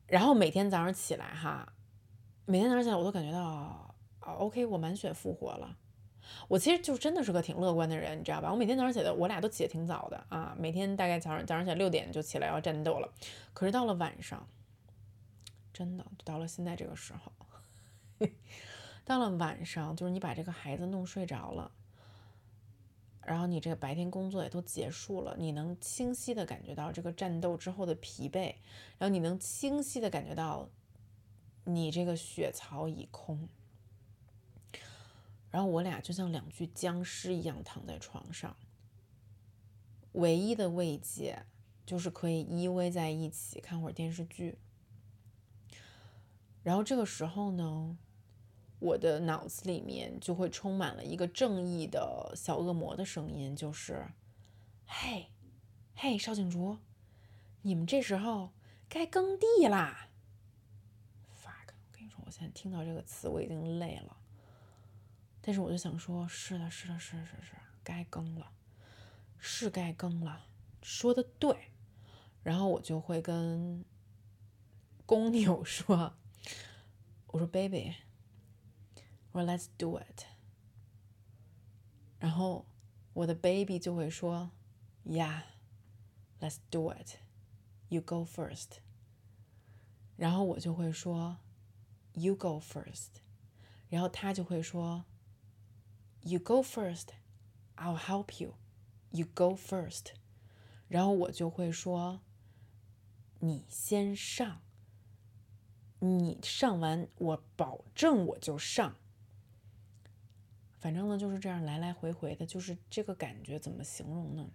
[0.07, 1.73] 然后每天早上起来哈，
[2.45, 3.88] 每天早上起来我都感觉到。
[4.35, 5.77] OK，我满血复活了。
[6.47, 8.53] 我其实就真的是个挺乐观的人，你知道吧？
[8.53, 10.55] 我每天早上起来，我俩都起得挺早的啊。
[10.59, 13.11] 每天大概早上早上起来六点就起来要战斗了。
[13.55, 14.47] 可是到了晚上，
[15.73, 17.33] 真的到了现在这个时候，
[19.07, 21.71] 到了晚上，就是你把这个孩子弄睡着了，
[23.23, 28.55] 然后你这个白天工作也都结束了，你能清晰的感觉到这个战斗之后的疲惫，
[28.99, 30.69] 然后你能清晰的感觉到
[31.65, 33.49] 你这个血槽已空。
[35.51, 38.57] 然后我俩就像两具僵尸一样躺在床上，
[40.13, 41.47] 唯一的慰藉
[41.87, 44.59] 就是可以依偎在一起看会儿电视剧。
[46.63, 47.97] 然后这个时候呢，
[48.79, 54.07] 我的脑子里面就会充满了一个正义的小恶魔的声音，就是
[54.85, 55.31] ：“嘿，
[55.95, 56.77] 嘿，邵景竹，
[57.63, 58.53] 你们这时候
[58.87, 60.11] 该耕地啦。
[61.43, 64.18] ”fuck，我跟你说，我现在听到这个词我已经累了。
[65.41, 68.53] 但是我就想说，是的，是的，是是是，该更了，
[69.39, 70.47] 是该更了，
[70.83, 71.73] 说的对。
[72.43, 73.85] 然后我就会跟
[75.07, 76.15] 公牛说
[77.29, 77.95] ：“我说，baby，
[79.33, 80.25] 我说，let's do it。”
[82.19, 82.67] 然后
[83.15, 84.51] 我的 baby 就会说
[85.05, 87.17] ：“Yeah，let's do it。
[87.89, 88.79] You go first。”
[90.17, 91.39] 然后我就会说
[92.15, 93.09] ：“You go first。”
[93.89, 95.05] 然后他就会说。
[96.29, 97.15] You go first,
[97.79, 98.53] I'll help you.
[99.11, 100.09] You go first，
[100.87, 102.21] 然后我就会说，
[103.39, 104.61] 你先上，
[106.01, 108.97] 你上完我保证我就上。
[110.79, 114.51] 反正呢就是这样来来回回的，就是这个感觉怎么形容呢？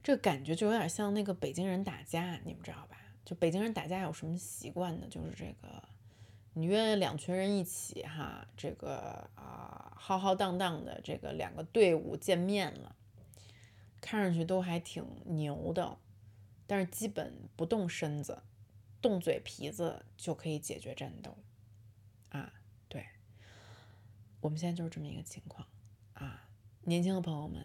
[0.00, 2.96] 这个感觉就有点像那个北京人打架，你们知道吧？
[3.24, 5.08] 就北京人打架有什么习惯呢？
[5.10, 5.88] 就是这个。
[6.58, 12.96] 你约两群人一起哈，这个啊浩浩荡荡的这个两个队伍见面了，
[14.00, 15.98] 看上去都还挺牛的，
[16.66, 18.42] 但是基本不动身子，
[19.00, 21.38] 动嘴皮子就可以解决战斗
[22.30, 22.52] 啊！
[22.88, 23.06] 对，
[24.40, 25.68] 我们现在就是这么一个情况
[26.14, 26.48] 啊，
[26.82, 27.64] 年轻的朋友们，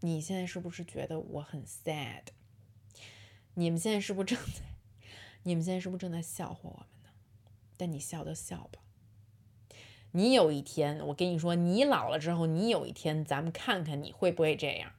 [0.00, 2.24] 你现在是不是觉得我很 sad？
[3.54, 4.60] 你们现在是不是正在？
[5.44, 6.86] 你们现在是不是正在笑话我们？
[7.78, 8.80] 但你笑就笑吧，
[10.10, 14.90] 你有一天，我跟你说，你老了之后，你有一天，咱们看看你会不会这样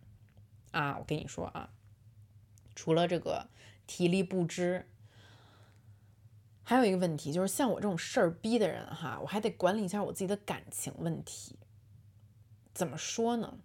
[0.71, 0.97] 啊？
[0.97, 1.71] 我跟你说啊，
[2.73, 3.49] 除了这个
[3.85, 4.87] 体力不支，
[6.63, 11.59] 还有一个问题就是，像我这种事儿逼的人哈，我还得管理一下我自己的感情问题。
[12.73, 13.59] 怎么说呢？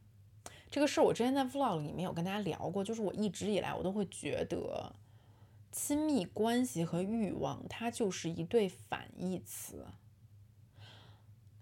[0.69, 4.97] 这个事儿我之前在 vlog 里面有跟大家聊过，就是我一直以来我都会觉得。
[5.77, 9.85] 亲密关系和欲望，它就是一对反义词。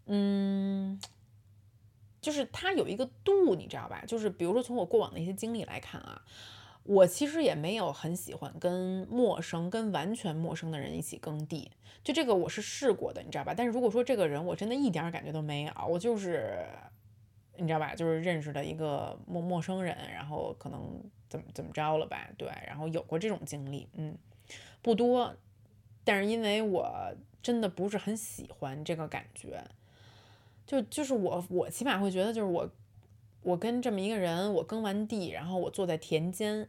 [0.04, 1.00] 嗯，
[2.20, 4.04] 就是它有一个度，你知道吧？
[4.06, 6.20] 就是比如说从我过往的一些经历来看啊，
[6.82, 11.70] 我其实也没有很喜欢跟陌生、跟完全陌生的人一起耕地。
[12.04, 13.54] 就这个我是试过的，你知道吧？
[13.56, 16.66] 但是如果说这个人我真的一点感觉都没有，我就是。
[17.58, 17.94] 你知道吧？
[17.94, 20.98] 就是认识的一个陌陌生人，然后可能
[21.32, 22.28] 怎么怎么着了吧？
[22.36, 24.18] 对，然后有过这种经历，嗯，
[24.82, 25.34] 不多，
[26.04, 29.64] 但是因为我真的不是很喜欢这个感觉，
[30.66, 32.70] 就就是我我起码会觉得，就是我
[33.40, 36.68] 我跟这么一个人，我耕完地，然后我坐在田间，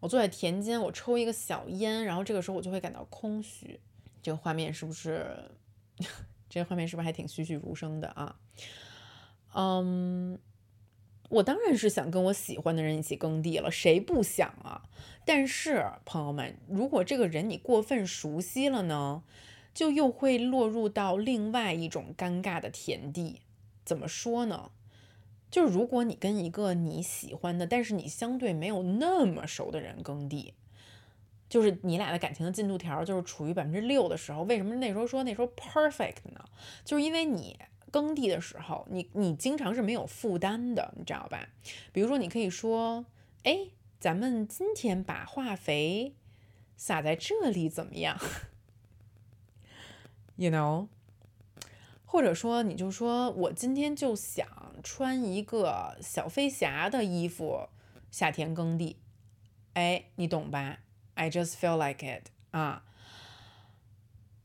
[0.00, 3.80] 我坐在田间，我抽一个小烟，然后这个时候我就会感到空虚。
[4.22, 5.50] 这个画面是不是？
[6.50, 8.36] 这个画面是不是还挺栩栩如生的啊？
[9.54, 10.38] 嗯，
[11.34, 14.82] 我当然是想跟我喜欢的人一起耕地了，谁不想啊？
[15.24, 19.24] 但是朋友们，如果这个人你过分熟悉了呢，
[19.74, 23.40] 就又会落入到另外一种尴尬的田地。
[23.84, 24.70] 怎么说呢？
[25.50, 30.54] 就是如果你跟一个你喜欢的，但是你相对没有那么熟的人耕地，
[31.48, 36.44] 就是你俩的感情的进度条就是处于百分之六的时候，为什么那时候说那时候 perfect 呢？
[36.84, 37.58] 就是因为你。
[37.94, 41.48] 耕地的时候，你你经常是没有负担的，你知道吧？
[41.92, 43.06] 比如说，你可以说，
[43.44, 43.68] 哎，
[44.00, 46.16] 咱们今天把化肥
[46.76, 48.18] 撒在这里怎么样
[50.34, 50.88] ？You know？
[52.04, 54.44] 或者说，你就说我今天就想
[54.82, 57.68] 穿一个小飞侠的衣服，
[58.10, 58.96] 夏天耕地，
[59.74, 60.80] 哎，你懂吧
[61.14, 62.82] ？I just feel like it 啊。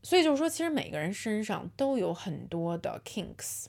[0.02, 3.66] 所以就是说，其实每个人身上都有很多的 kinks，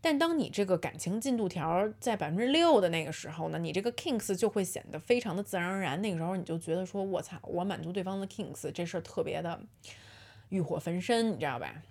[0.00, 6.00] 但当你这个感情进度条在百分之六的那个时候呢，你这个 kinks 就会显得非常的自然而然。
[6.00, 9.60] 那个时候你就觉得说，我操，我满足对方的 kinks 这事儿特别的
[10.48, 11.82] 欲火焚身，你知道吧？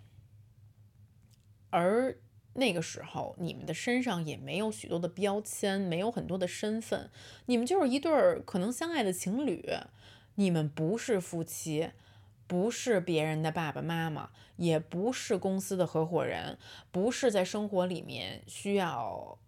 [1.70, 2.18] 而
[2.54, 7.10] 那个时候，你们的身上也没有许多的标签，没有很多的身份，
[7.46, 9.64] 你们就是一对儿可能相爱的情侣，
[10.36, 11.92] 你们不是夫妻。
[12.52, 16.58] 不是别人的爸爸妈妈，也不是公司的合伙人，
[16.92, 19.40] 不是在生活里面需要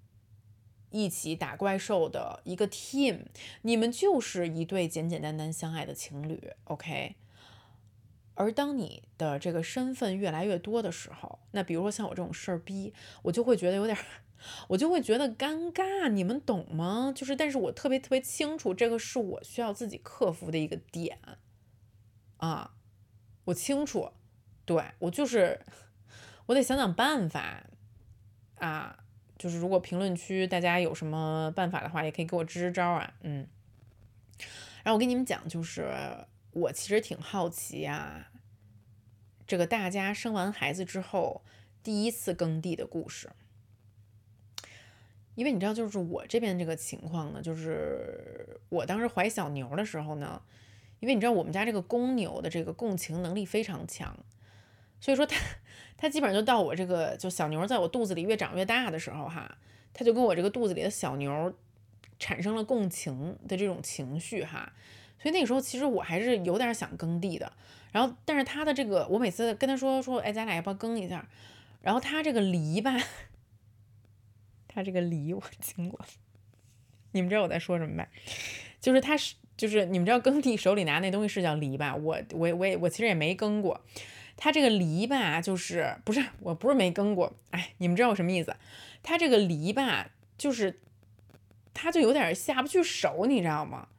[0.89, 3.25] 一起打怪兽的一个 team，
[3.63, 7.15] 你们就是一对简简单单相爱的情侣，OK。
[8.35, 13.97] 而当你的这个身份越来越多的时候，那比如说像我这种事儿逼，我就会觉得有点，
[14.69, 17.11] 我就会觉得尴尬，你们懂吗？
[17.13, 21.19] 就是，但是我特别特别清楚，这个是我需要自己克服的一个点
[22.37, 22.75] 啊。
[23.45, 24.09] 我清楚，
[24.65, 25.59] 对我就是，
[26.45, 27.63] 我得想想办法
[28.55, 28.97] 啊！
[29.37, 33.45] 就是如果评论区大家有什么办法的话，也可以给我支支招啊，嗯。
[34.83, 35.91] 然后我跟你们讲，就是
[36.51, 38.31] 我其实挺好奇啊，
[39.45, 41.43] 这个大家生完孩子之后
[41.81, 43.29] 第一次耕地的故事，
[45.35, 50.41] 因为你知道，就是我这边这个情况呢，就是我当时怀小牛的时候呢。
[51.03, 54.17] 因为你知道我们家这个公牛的这个共情能力非常强，
[55.01, 55.35] 所以说它
[55.97, 59.57] 它基本上就到我这个就小牛在我肚子里越长越大的时候哈，
[59.93, 61.53] 它就跟我这个肚子里的小牛
[62.17, 64.71] 产生了共情的这种情绪哈，
[65.19, 67.51] 所以那个时候其实我还是有点想耕地的，
[67.91, 71.27] 然后但是它的这个我每次跟他说说哎咱俩要不要耕一下，
[71.81, 72.97] 然后它这个犁吧，
[74.69, 75.99] 它这个犁我 经过，
[77.11, 78.07] 你们知道我在说什么吧？
[78.83, 79.33] 就是它是。
[79.55, 83.79] 就是你们知道耕地手里拿那东西是叫犁吧，我我我也我其实也没耕过，
[84.35, 88.55] 它这个犁吧就是不是我不是没耕过，哎，你们知道我什么意思？
[89.03, 90.09] 它这个犁吧
[90.39, 90.81] 就是
[91.71, 93.89] 它就有点下不去手，你知道吗？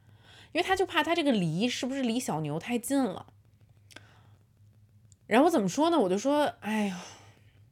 [0.51, 3.27] 因为他就怕他这个犁是不是离小牛太近了，
[5.25, 5.97] 然后怎么说呢？
[5.97, 6.99] 我就说，哎呀，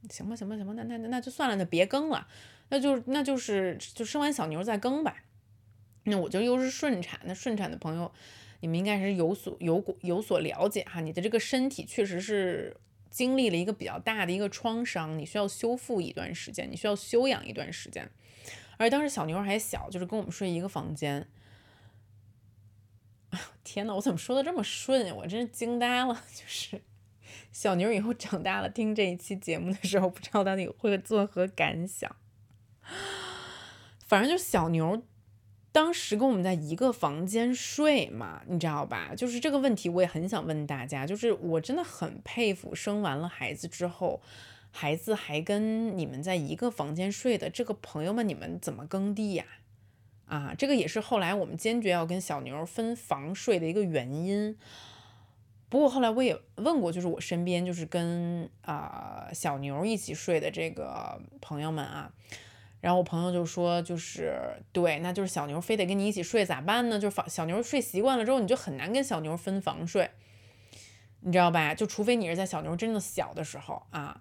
[0.08, 2.26] 行吧，行吧，行吧，那那那就算了，那别更了，
[2.70, 5.16] 那就那就是就生完小牛再更吧。
[6.04, 8.12] 那我就又是顺产，那顺产的朋友，
[8.60, 11.00] 你们应该是有所有有所了解哈。
[11.00, 12.76] 你的这个身体确实是
[13.10, 18.10] 经历了一个比较大的一个创伤，你需要修复一段时间，你需要休养一段时间。
[18.76, 21.26] 而当时小牛还小，就是跟我们睡一个房间。
[23.64, 25.14] 天呐，我怎么说的这么顺呀？
[25.14, 26.14] 我真是惊呆了。
[26.34, 26.82] 就是
[27.50, 32.14] 小牛以后长大了，听这一期节目的时候，不知道到底会作何感想。
[34.06, 35.02] 反正就小牛。
[35.74, 39.12] 当时跟我们在一个房间睡嘛，你知道吧？
[39.16, 41.04] 就是这个问题，我也很想问大家。
[41.04, 44.22] 就是我真的很佩服生完了孩子之后，
[44.70, 49.44] 孩子还跟你们在一个房间睡的这个朋友们，你们怎么耕地呀？
[50.26, 54.56] 啊，这个也是后来我们坚决要跟小牛分房睡的一个原因。
[55.68, 62.12] 不过后来我也问过，就是我身边就是跟啊小牛一起睡的这个朋友们啊。
[62.84, 64.38] 然后我朋友就说，就是
[64.70, 66.98] 对，那就是小牛非得跟你一起睡咋办呢？
[66.98, 70.10] 就是房小牛睡习惯了之后，你就很难跟小牛分房睡，
[71.20, 71.74] 你知道吧？
[71.74, 74.20] 就除非你是在小牛真的小的时候啊，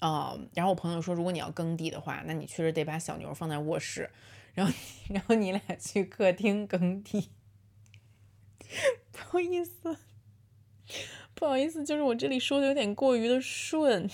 [0.00, 0.50] 嗯。
[0.54, 4.10] 然后我朋友说，如果你要耕地的话，那你确实得把小牛放在卧室，
[4.54, 4.72] 然后
[5.08, 7.30] 然后你俩去客厅耕地。
[9.12, 9.96] 不好意思，
[11.32, 14.10] 不好意思，就是我这里说的有点过于的顺。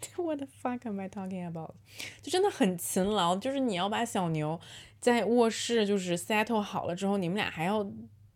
[0.16, 1.74] What the fuck am I talking about？
[2.22, 4.58] 就真的很勤劳，就是你要把小牛
[4.98, 7.84] 在卧室就是 settle 好了之后，你们俩还要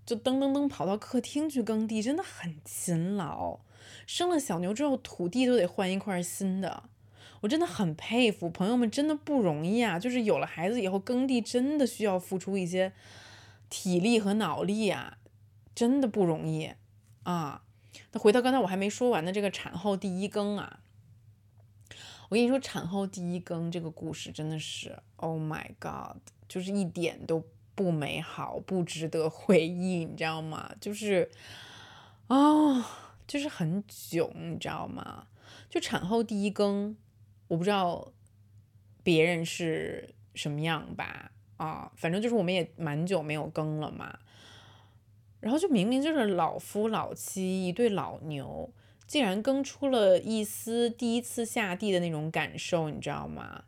[0.06, 3.60] 就噔噔噔跑到客厅去耕地，真的很勤劳。
[4.06, 6.84] 生了小牛之后，土地都得换一块新的，
[7.40, 9.98] 我真的很佩服朋友们，真的不容易啊！
[9.98, 12.92] 就是有了孩子以后，耕地真的需要付出一些
[13.70, 15.18] 体力和脑力啊，
[15.74, 16.72] 真的不容易
[17.22, 17.62] 啊。
[18.12, 20.80] 那回到刚才我还没说完的这个产后第一更啊。
[22.28, 26.16] 我跟你说，产后第一更这个故事真的是，Oh my God，
[26.48, 27.44] 就是一点都
[27.74, 30.74] 不美好，不值得回忆，你知道吗？
[30.80, 31.30] 就是，
[32.28, 32.82] 哦，
[33.26, 35.26] 就是很囧，你知道吗？
[35.68, 36.96] 就产后第一更，
[37.48, 38.12] 我不知道
[39.02, 44.18] 别人是什么样吧，啊，反正就是我们也蛮久没有更了嘛。
[45.40, 48.72] 然后就明明就是老夫老妻，一对老牛。
[49.06, 53.64] 竟然更出了一丝第一次下地的那种感受，你知道吗？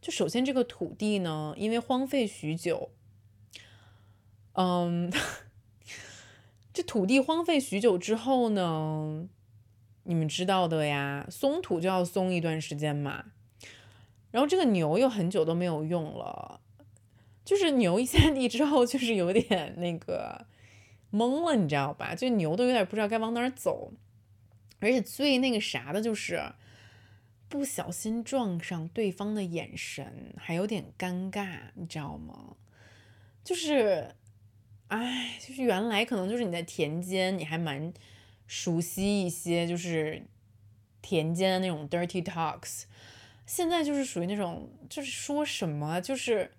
[0.00, 2.90] 就首先这个土地呢，因为荒废许久，
[4.52, 5.12] 嗯，
[6.72, 9.26] 这土地荒废许久之后呢，
[10.04, 13.24] 你们知道的呀，松土就要松一段时间嘛。
[14.30, 16.60] 然后这个牛又很久都没有用了，
[17.44, 20.46] 就是牛一下地之后，就是有点那个
[21.10, 22.14] 懵了，你知道吧？
[22.14, 23.92] 就牛都有点不知道该往哪儿走。
[24.80, 26.52] 而且最那个啥的，就是
[27.48, 32.56] 不小心撞上对方的眼神，还有点尴尬，你知道吗？
[33.42, 34.14] 就是，
[34.88, 37.92] 哎，就是原来可能就是你在田间，你还蛮
[38.46, 40.22] 熟悉一些，就是
[41.00, 42.82] 田间的那种 dirty talks，
[43.46, 46.50] 现在就是属于那种，就是说什么，就是，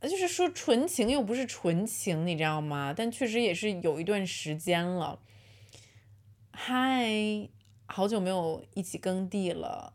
[0.00, 2.94] 就是说纯情又不是纯情，你知道吗？
[2.96, 5.20] 但确实也是有一段时间了。
[6.54, 7.48] 嗨，
[7.86, 9.94] 好久没有一起耕地了，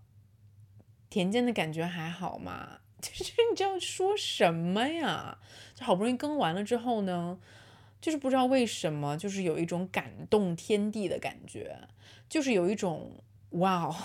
[1.09, 2.79] 田间的感觉还好吗？
[2.99, 5.37] 就是你知道说什么呀？
[5.75, 7.39] 就好不容易耕完了之后呢，
[8.01, 11.87] 就是不知道为什么，就是有一种感动天地的感觉，
[12.27, 13.95] 就是有一种哇哦，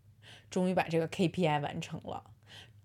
[0.50, 2.30] 终于把这个 KPI 完成了，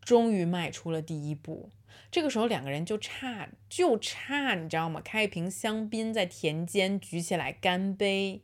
[0.01, 1.71] 终于迈出了第一步。
[2.11, 5.01] 这个时候两个人就差就差，你知道吗？
[5.01, 8.41] 开一瓶香槟在田间举起来干杯。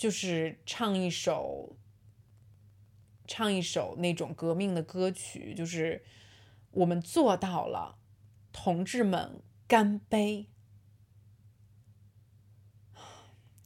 [0.00, 1.76] 就是唱一首，
[3.26, 6.02] 唱一首那种革命的歌曲，就是
[6.70, 7.98] 我们做到了，
[8.50, 10.48] 同志们干杯。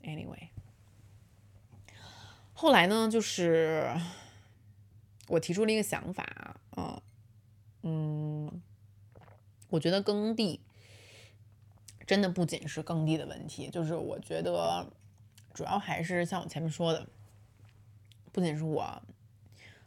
[0.03, 0.49] Anyway，
[2.53, 3.95] 后来呢，就是
[5.29, 7.01] 我提出了一个想法啊，
[7.83, 8.61] 嗯，
[9.69, 10.61] 我觉得耕地
[12.05, 14.93] 真的不仅是耕地的问题，就是我觉得。
[15.55, 17.07] 主要还是像我前面说的，
[18.33, 19.03] 不仅是我，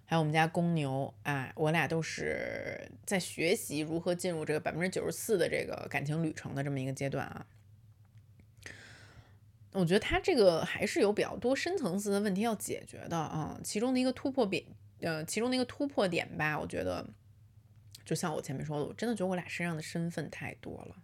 [0.06, 7.46] 还有我们家公牛，哎，我俩都是在学习如何进入这个百分之九十四的这个感情旅程的这么一个阶段啊。
[9.74, 13.60] 我觉得他这个还是有比较多深层次的问题要解决的啊。
[13.64, 14.64] 其中的一个突破点，
[15.02, 17.06] 呃，其中的一个突破点吧，我觉得，
[18.06, 20.96] 就像我前面说的，我真的觉得我俩身上的身份太多了。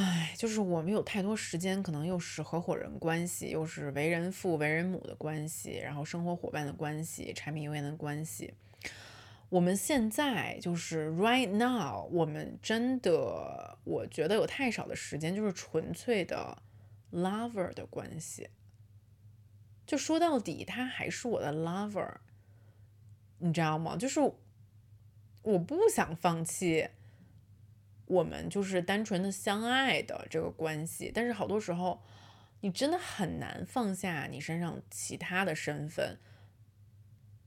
[0.00, 8.54] 唉，就是我们有太多时间，可能又是合伙人关系，又是为人父、为人母的关系，然后生活伙伴的关系，柴米油盐的关系。
[9.50, 16.62] 我们现在就是 right now，我们真的，我觉得有太少的时间，就是纯粹的
[17.12, 18.48] lover 的关系。
[19.86, 22.14] 就说到底，他还是我的 lover，
[23.36, 23.98] 你知道吗？
[23.98, 24.18] 就是
[25.42, 26.88] 我不想放弃
[28.10, 32.02] 我们就是单纯的相爱的这个关系，但是好多时候
[32.60, 36.18] 你真的很难放下你身上其他的身份，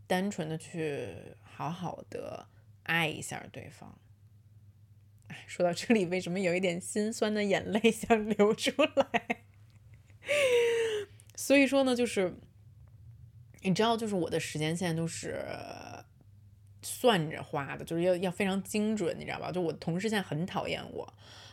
[0.08, 2.48] 单纯的去好好的
[2.84, 4.00] 爱一下对方。
[5.28, 9.44] 哎，说到这里，为什么有一点心酸的眼泪 想流出来？
[11.36, 12.36] 所以说呢，就是
[13.64, 15.46] 你知道，就是我的时间现在都是
[16.84, 19.52] 算着花的，就是要要非常精准，你知道吧？
[19.52, 21.12] 就我同事现在很讨厌我，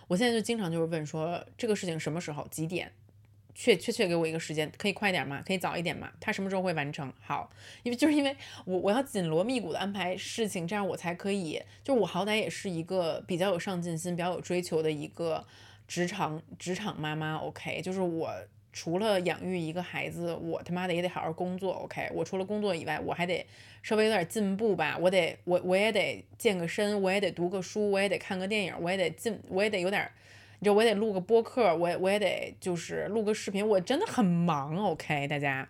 [0.09, 2.93] 我现在就经常就是问说这个事情什么时候几点，
[3.55, 5.43] 确确切给我一个时间，可以快点吗？
[5.47, 6.11] 可以早一点吗？
[6.21, 7.13] 他什么时候会完成？
[7.21, 7.51] 好，
[7.83, 15.47] 因为 就是因为我我要紧锣密鼓的安排事情，这样我才可以，就我好歹也是一个比较有上进心、比较有追求的一个
[15.87, 17.37] 职场职场妈妈。
[17.37, 18.35] OK，就是我。
[18.73, 21.73] 除了养育一个孩子，我他妈的也得好好工作。
[21.73, 23.45] OK，我除了工作以外，我还得
[23.83, 24.97] 稍微有点进步吧。
[25.01, 30.09] 我得我我也得健个身，我也得读个书，我也得看个电影，我也得进，我也得有点，
[30.61, 33.67] 你知道，我得录个播客，我我也得就是录个视频。
[33.67, 35.69] 我真的很忙，OK，大家。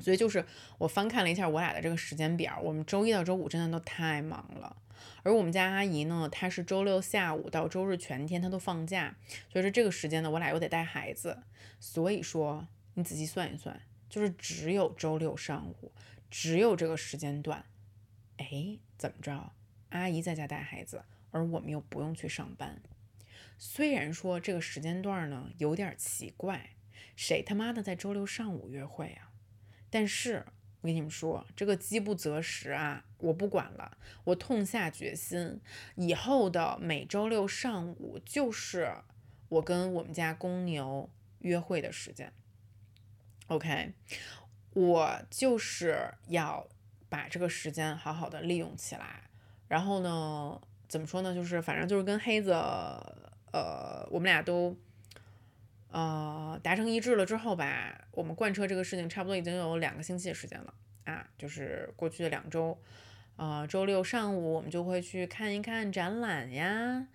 [0.00, 0.44] 所以就是
[0.78, 4.76] 我翻看了一下我俩的这个时间表，我们周一到周五真的都太忙了。
[5.22, 9.16] 而我们家阿姨呢，她是周六下午到周日全天她都放假，
[9.50, 11.42] 所以说这个时间呢，我俩又得带孩子。
[11.78, 15.92] 所以说你仔细算一算，就是只有周六上午，
[16.30, 17.64] 只有这个时间段。
[18.38, 19.52] 哎，怎么着？
[19.90, 22.80] 阿姨在家带孩子，而我们又不用去上班。
[23.58, 26.70] 虽然说这个时间段呢有点奇怪，
[27.14, 29.25] 谁他妈的在周六上午约会啊？
[29.90, 30.44] 但是。
[30.82, 35.60] 我跟你们说，这个饥不择食啊，我不管了，我痛下决心，
[35.96, 38.92] 以后的每周六上午就是
[39.48, 41.10] 我跟我们家公牛
[41.40, 42.32] 约会的时间。
[43.48, 43.94] OK，
[44.74, 46.68] 我就是要
[47.08, 49.24] 把这个时间好好的利用起来。
[49.66, 51.34] 然后呢，怎么说呢？
[51.34, 52.52] 就是反正就是跟黑子，
[53.52, 54.76] 呃，我们俩都。
[55.88, 60.74] 呃，达成一致了之后吧，我们贯彻这个事情差不多已经有两个星期的时间了
[61.04, 62.76] 啊，就是过去的两周，
[63.36, 67.06] 呃，周六上午我们就会去看一看展览呀，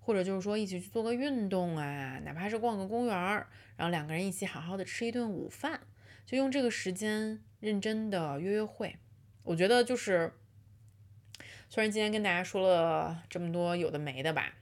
[0.00, 3.46] 或者就是说一起去做个运动啊，哪怕是逛个公园儿，
[3.76, 5.80] 然后两个人一起好好的吃一顿午饭，
[6.26, 8.96] 就用这个时间认真的约约会。
[9.44, 10.32] 我觉得就是，
[11.70, 14.52] 虽然今天跟大家说了这么多有的没的吧，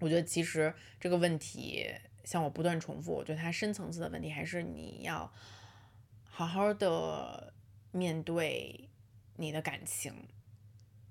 [0.00, 1.86] 我觉得其实这个问题。
[2.30, 5.28] 像我不断重复，我觉得它深层次的问题还是你要
[6.22, 7.52] 好好的
[7.90, 8.88] 面对
[9.34, 10.14] 你的感情。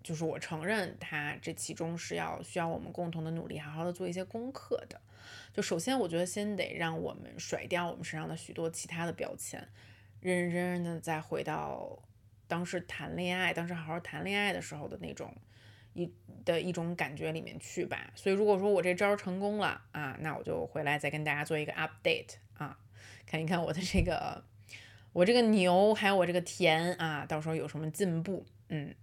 [0.02, 5.02] 就是我承认，它这其中是要需要我们共同的努力，好好的做一些功课的。
[5.54, 9.68] 就首先，我觉得先得让我们甩掉我们身上的许多其他的标签，
[10.22, 12.00] 认认真真的再回到
[12.48, 15.36] 当时谈恋爱，当时好好谈恋爱的时候的那种。
[16.00, 16.14] 一
[16.46, 22.80] 的一种感觉里面去吧，所以如果说我这招成功了啊，那我就回来再跟大家做一个 update 啊，
[23.26, 24.42] 看一看我的这个
[25.12, 28.96] 我这个牛还有我这个田啊，到时候有什么进步，嗯，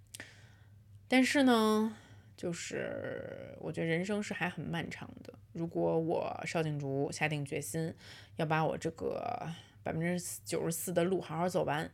[1.06, 1.94] 但是呢，
[2.36, 7.94] 就是我觉得人生是还很漫长的，如果我邵静竹下定决心
[8.36, 9.46] 要把我这个
[9.82, 11.90] 百分之九十四的路好好走完，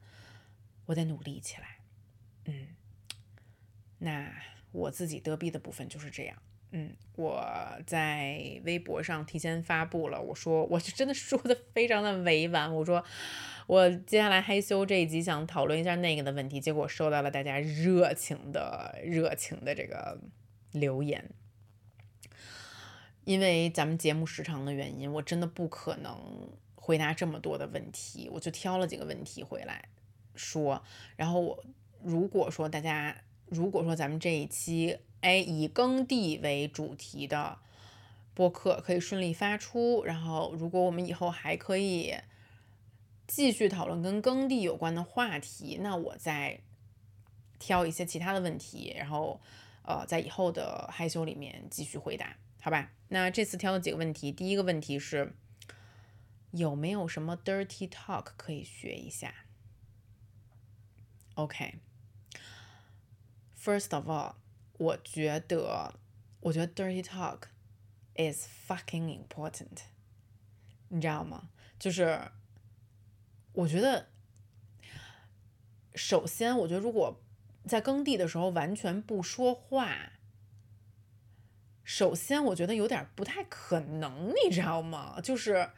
[0.86, 1.78] 我得努力起来，
[2.44, 2.68] 嗯，
[3.98, 4.32] 那。
[4.72, 6.36] 我自己得币的部分就是这样，
[6.70, 7.46] 嗯，我
[7.86, 13.04] 在微博上提前发布了，我说我就真的说的非常的委婉，我说
[13.66, 20.18] 我接下来害羞这一集想讨论一下那个的问题，结果收到了大家热情的热情的这个
[20.72, 21.30] 留言，
[23.24, 26.18] 因为咱们节目时长的原因，我真的不可能
[26.74, 29.90] 回答这么多的问题，我就挑了几个问题回来
[30.34, 30.82] 说，
[31.16, 31.62] 然后我
[32.02, 33.14] 如果说大家。
[33.52, 37.58] 如果说咱们这一期哎以耕地为主题的
[38.32, 42.14] 播客可以顺利发出，然后如果我们以后还可以
[43.26, 46.60] 继续讨论跟耕地有关的话题，那我再
[47.58, 49.38] 挑一些其他的问题，然后
[49.82, 52.90] 呃在以后的害羞里面继续回答，好吧？
[53.08, 55.34] 那这次挑了几个问题，第一个问题是
[56.52, 59.34] 有没有什么 dirty talk 可以学一下
[61.34, 61.74] ？OK。
[63.64, 64.34] First of all，
[64.72, 65.94] 我觉得，
[66.40, 67.42] 我觉得 dirty talk
[68.16, 69.82] is fucking important，
[70.88, 71.50] 你知道吗？
[71.78, 72.20] 就是
[73.52, 74.08] 我觉得，
[75.94, 77.22] 首先，我觉得如果
[77.64, 80.14] 在耕地的时候完全不说话，
[81.84, 85.20] 首先我觉得有点不太可能，你知道吗？
[85.20, 85.70] 就是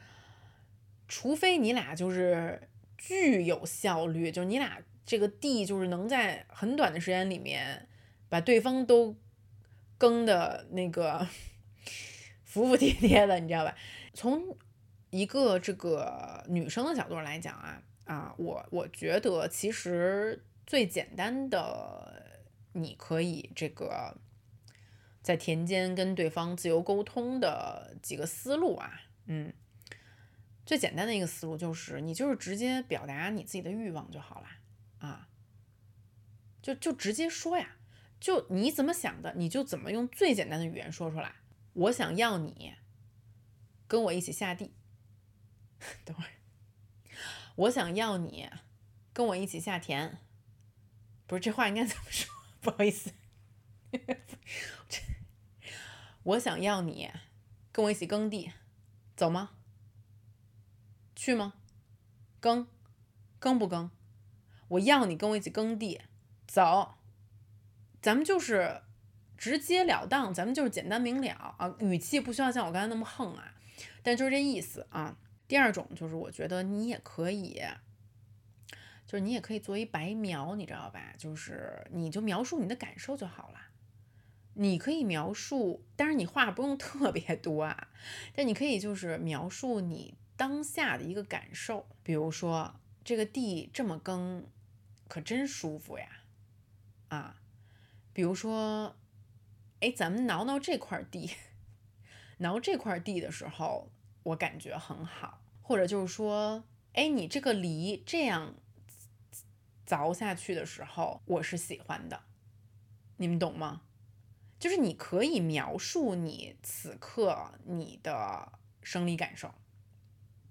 [1.06, 7.88] 除非你俩就是巨有效率，就你俩这个地就是能在很短的时间里面
[8.28, 9.16] 把对方都
[9.98, 11.26] 耕的那个。
[12.44, 13.76] 服服帖帖的，你知道吧？
[14.12, 14.56] 从
[15.10, 22.38] 一个这个女生的角度来讲啊啊，我我觉得其实最简单的，
[22.74, 24.16] 你可以这个
[25.20, 29.52] 在田间跟对方自由沟通的几个思路啊，嗯，
[30.64, 34.46] 最简单的一个思路就是你就是直接表达你自己的欲望就好了
[34.98, 35.28] 啊，
[36.62, 37.76] 就就直接说呀，
[38.20, 41.36] 就你怎么想的，你就怎么用最简单的语言说出来。
[41.72, 42.74] 我想要你
[43.86, 44.74] 跟我一起下地。
[46.04, 46.30] 等会儿，
[47.56, 48.48] 我想要你
[49.12, 50.18] 跟我一起下田。
[51.26, 52.32] 不是这话应该怎么说？
[52.60, 53.12] 不好意思。
[56.22, 57.10] 我想要你
[57.70, 58.52] 跟我一起耕地，
[59.16, 59.50] 走吗？
[61.14, 61.54] 去吗？
[62.40, 62.66] 耕，
[63.38, 63.90] 耕不耕？
[64.68, 66.00] 我要你跟我一起耕地，
[66.46, 66.94] 走。
[68.00, 68.80] 咱们就是。
[69.36, 73.52] 直截了当，咱们就是简单明了啊，语气不需要像我刚才那么横啊，
[74.02, 75.18] 但就是这意思啊。
[75.48, 77.60] 第二种就是，我觉得你也可以，
[79.04, 81.12] 就是你也可以做一白描，你知道吧？
[81.18, 83.58] 就是你就描述你的感受就好了。
[84.54, 87.88] 你可以描述，但是你话不用特别多啊，
[88.34, 94.46] 但你可以就是描述你当下的一个感受，比如说这个地这么耕，
[95.08, 96.08] 可真舒服呀，
[97.08, 97.40] 啊，
[98.12, 98.96] 比如说。
[99.80, 101.30] 哎，咱们挠挠这块地，
[102.38, 103.90] 挠这块地的时候，
[104.22, 105.42] 我感觉很好。
[105.60, 108.54] 或者就是说，哎，你这个梨这样
[109.86, 112.22] 凿下去的时候，我是喜欢的。
[113.18, 113.82] 你们懂吗？
[114.58, 119.52] 就是你可以描述你此刻你的生理感受，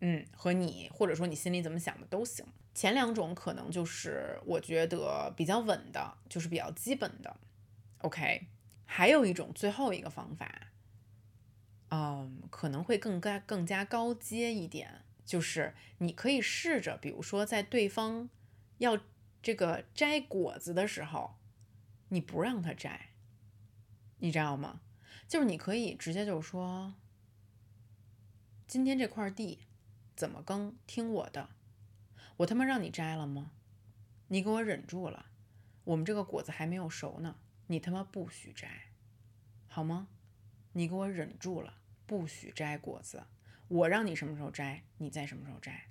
[0.01, 2.45] 嗯，和你或者说你心里怎么想的都行。
[2.73, 7.37] 前两种可能就是我觉得比较稳的，就是比较基本的。
[7.99, 8.47] OK。
[8.85, 10.67] 还有一种最后一个方法，
[11.89, 18.29] 嗯，可能会更加更加高阶一点，就是你可以试着，比如说在对方
[18.77, 18.99] 要
[19.41, 21.37] 这个摘果子的时候，
[22.09, 23.13] 你不让他摘，
[24.19, 24.81] 你知道吗？
[25.27, 26.93] 就是你可以直接就说，
[28.67, 29.65] 今天这块地
[30.15, 31.49] 怎么耕，听我的，
[32.37, 33.51] 我他妈让你摘了吗？
[34.27, 35.27] 你给我忍住了，
[35.83, 37.35] 我们这个果子还没有熟呢。
[37.67, 38.89] 你他妈不许摘，
[39.67, 40.07] 好吗？
[40.73, 43.23] 你给我忍住了，不许摘果子。
[43.67, 45.89] 我让你什么时候摘，你在什么时候摘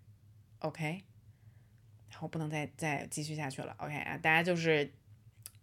[0.59, 1.05] ，OK？
[2.21, 4.19] 我不能再再继续下去了，OK 啊？
[4.19, 4.93] 大家就是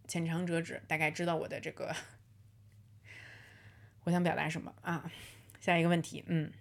[0.07, 1.95] 浅尝辄止，大概知道我的这个
[4.03, 5.11] 我想表达什么啊？
[5.61, 6.51] 下一个问题，嗯，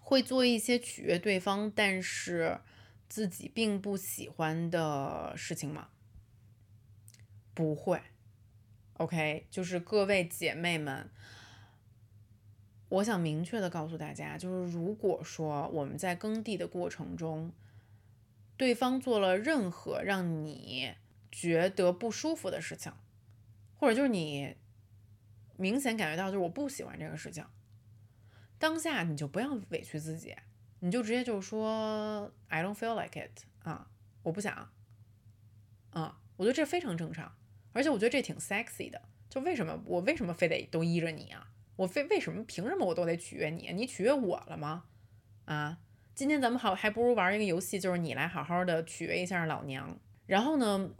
[0.00, 2.60] 会做一些取悦对方，但是
[3.10, 5.88] 自己并不喜欢的事情吗？
[7.52, 8.00] 不会。
[8.94, 11.10] OK，就是各位姐妹们，
[12.88, 17.52] 我想明确的告诉大家，就是如果说我们在耕地的过程中，
[18.56, 20.94] 对方做了任何让你
[21.32, 22.92] 觉得不舒服的事情，
[23.74, 24.54] 或者就是你
[25.56, 27.44] 明显感觉到就是我不喜欢这个事情，
[28.58, 30.36] 当下你就不要委屈自己，
[30.80, 33.88] 你就直接就说 I don't feel like it 啊，
[34.22, 34.70] 我不想，
[35.90, 37.32] 啊，我觉得这非常正常。
[37.72, 41.46] 而且我觉得这挺 sexy 的，就为什么我为什么非得都依着你啊？
[41.76, 43.70] 我非为什么凭什么我都得取悦你？
[43.72, 44.84] 你取悦我了吗？
[45.44, 45.78] 啊，
[46.14, 49.98] 今天咱们好还不如玩一个游戏，就是你来好好的取悦一下老娘。
[50.26, 50.90] 然后呢，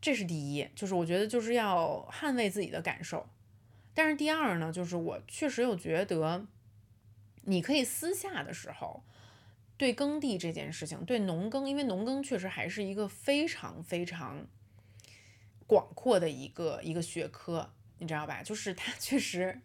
[0.00, 3.28] 这是第一，就是我觉得就是要捍卫自己的感受。
[3.94, 6.46] 但是第二呢，就是我确实又觉得，
[7.42, 9.04] 你可以私下的时候
[9.76, 14.46] 对耕地这件事情，对农耕，因为农耕确实还是一个非常非常。
[15.68, 18.40] 广阔的一个一个学科，你知道吧？
[18.40, 19.60] 就是它确实，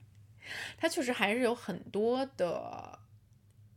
[0.76, 2.98] 它确实还是有很多的，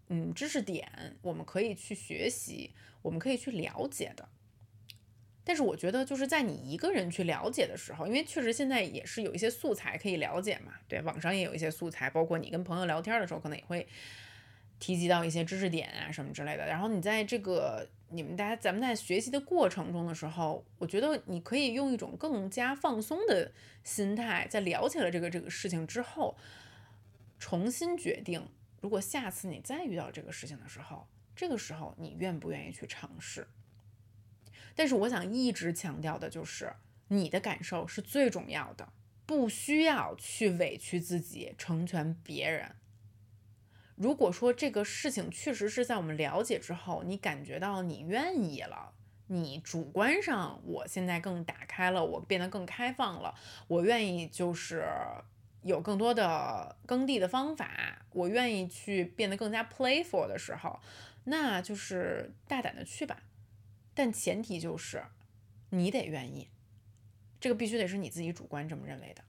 [0.09, 2.72] 嗯，知识点我们可以去学习，
[3.03, 4.26] 我们可以去了解的。
[5.45, 13.87] 但是我觉得，就是在你一个人去了解的时候，因为确实现在也是有一些素材可以了解嘛，对，网上也有一些素材，包括你跟朋友聊天的时候，可能也会
[14.79, 16.66] 提及到一些知识点啊什么之类的。
[16.66, 17.89] 然后你在这个。
[18.11, 23.51] 你们大家，咱们在学习的过程中的时候，我觉得你可以用一种更加放松的
[23.83, 26.37] 心态，在了解了这个这个事情之后，
[27.41, 28.47] 重新决定，
[28.81, 33.49] 如果下次你再遇到这个事情的时候，这个时候你愿不愿意去尝试？
[34.77, 36.72] 但是我想一直强调的就是，
[37.09, 38.93] 你的感受是最重要的，
[39.27, 42.77] 不需要去委屈自己成全别人。
[43.97, 48.92] 如果说这个事情确实是在我们了解之后，你感觉到你愿意了，
[49.28, 53.34] 你主观上我现在更打开了，我变得更开放了，
[53.68, 54.84] 我愿意就是
[55.62, 60.80] 有更多的耕地的方法，我愿意去变得更加 playful 的时候，
[61.24, 63.22] 那就是大胆的去吧。
[63.95, 65.05] 但前提就是
[65.70, 66.49] 你得愿意，
[67.38, 69.22] 这个必须得是你自己主观这么认为的。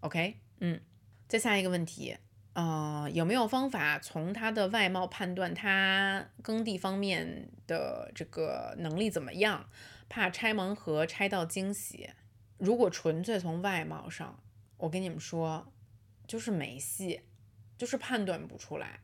[0.00, 0.80] OK，嗯，
[1.26, 2.16] 再下一个问题。
[2.58, 9.64] 呃，有没有方法从他的外貌判断他耕地方面的这个能力怎么样？
[10.08, 12.10] 怕拆盲盒拆到惊喜。
[12.56, 14.42] 如果纯粹从外貌上，
[14.76, 15.72] 我跟你们说，
[16.26, 17.20] 就是没戏，
[17.76, 18.98] 就是判断不出来。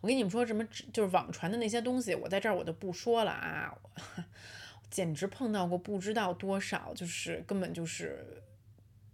[0.00, 3.72] 我跟你们说什么，就是网传的那些东西，我在这儿我就不说了啊，
[4.90, 8.42] 简直碰到过不知道多少，就是根本就是。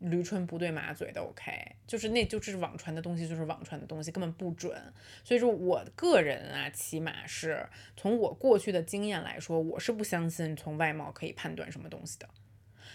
[0.03, 1.53] 驴唇不对马嘴的，OK，
[1.87, 4.77] 就是那就是网传的东西，就是网传的东西，根本不准。
[5.23, 12.29] 所以说我个人啊，起码是从我过去的经验来说，我是不相信从外貌可以判断什么东西的。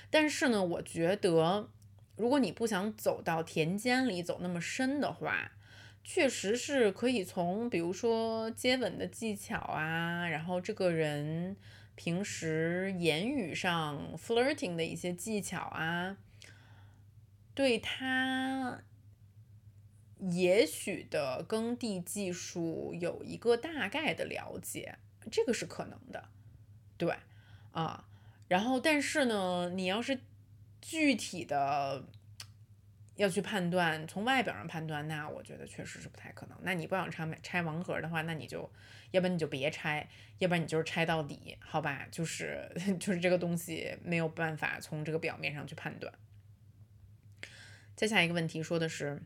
[0.10, 1.70] 但是呢，我觉得
[2.18, 5.54] 如果你不想走到田间里走那么深的话，
[6.04, 11.56] 确实是可以从比如说接吻的技巧啊，然后这个人
[11.96, 16.18] 平时言语上 flirting 的一些技巧啊。
[17.58, 18.84] 对他
[20.20, 25.00] 也许的耕地技术有一个大概的了解，
[25.32, 26.30] 这个是可能的，
[27.00, 27.16] 对
[27.72, 28.06] 啊。
[28.48, 30.20] 然后，但是呢，你要是
[30.80, 32.06] 具体的
[33.16, 36.56] 要去判断，从外表上判断，那我觉得确实是不太可能。
[36.62, 38.70] 那你不想拆拆盲盒的话，那你就
[39.10, 42.08] 要不然你就别拆，要不然你就是拆到底，好吧？
[42.12, 46.14] 就是 就是这个东西没有办法从这个表面上去判断。
[47.98, 49.24] 再下一个问题说的是，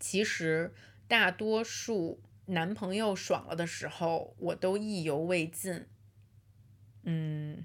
[0.00, 0.74] 其实
[1.06, 5.86] 大多数男朋友爽了的时候，我都意犹未尽。
[7.04, 7.62] 嗯，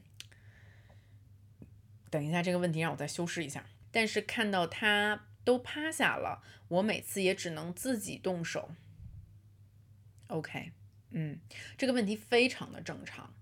[2.11, 3.65] 等一下，这个问题让我再修饰一下。
[3.91, 8.75] 但是看到他都趴下了，我每次也只能自己动手。
[10.27, 10.71] OK，
[11.09, 11.39] 嗯，
[11.79, 13.33] 这个问题非常的正常，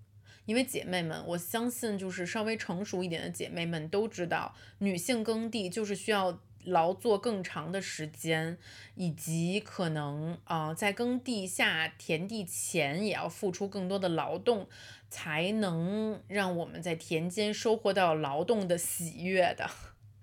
[0.46, 6.42] 因为姐妹们，我相信就是稍微成熟一点的姐妹们都知道，女性耕地就是需要。
[6.66, 8.58] 劳作更长的时间，
[8.96, 14.68] 以及可能啊，在耕地下田地前也要付出更多的劳动，
[15.10, 19.70] 才能让我们在田间收获到劳动的喜悦的。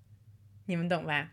[0.65, 1.31] 你们懂吧？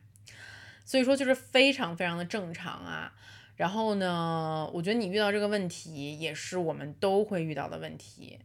[0.84, 3.14] 所以说就是非常非常的正常啊。
[3.56, 8.38] 然后呢，我觉得你遇到这个问题也是我们都会遇到的问题。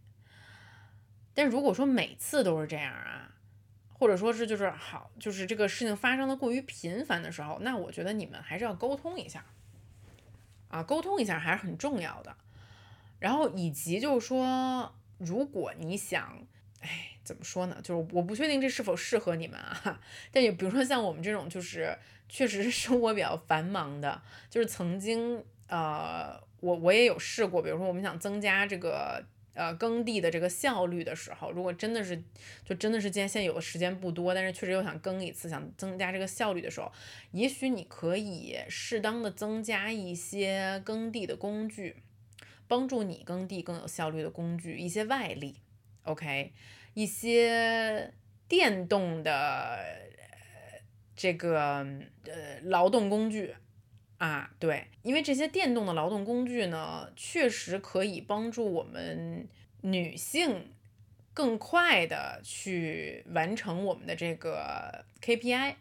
[1.33, 3.32] 但如果说每次都是这样啊。
[4.03, 9.45] 或者说是就是好，就是这个事情发生的过于频繁的时候，那我觉得你们还是要沟通一下，
[10.67, 12.35] 啊，沟通一下还是很重要的。
[13.19, 16.37] 然后以及就是说，如果你想，
[16.81, 17.77] 哎，怎么说呢？
[17.81, 20.01] 就是我不确定这是否适合你们啊。
[20.33, 21.97] 但也比如说像我们这种，就是
[22.27, 29.23] 确实是生活比较繁忙的，就是曾经呃，我我也有试过，比如说我们想增加这个。
[29.53, 32.19] 呃，耕地的这个效率的时候，如果真的是，
[32.65, 36.91] 就真的是，既然现有的时间不多，但是确实又想耕一次，想增加这个效率的时候，
[37.31, 41.97] 也许你可以适当的增加一些耕地的工具，
[42.67, 45.57] 帮助你耕地更有效率的工具，一些外力
[46.05, 46.51] ，OK，
[46.95, 48.11] 一些
[48.47, 49.79] 电动的
[51.15, 51.85] 这个
[52.25, 53.53] 呃劳动工具。
[54.23, 59.45] 啊，对，因为这些电动的劳动工具呢，确实可以帮助我们
[59.81, 60.71] 女性
[61.33, 65.75] 更快的去完成我们的这个 KPI，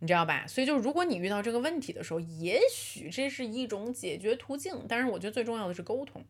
[0.00, 0.46] 你知道吧？
[0.46, 4.84] 所以就如果你遇到这个问题的时候，也许这是一种解决途径。
[4.86, 6.22] 但是我觉得最重要的是沟通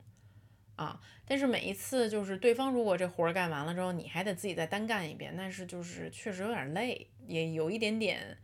[0.76, 1.00] 啊。
[1.26, 8.38] 但是每一次就是对方如果这活儿干完了之后，你还得自己再单干一遍，但是就是确实有点累，也有一点点。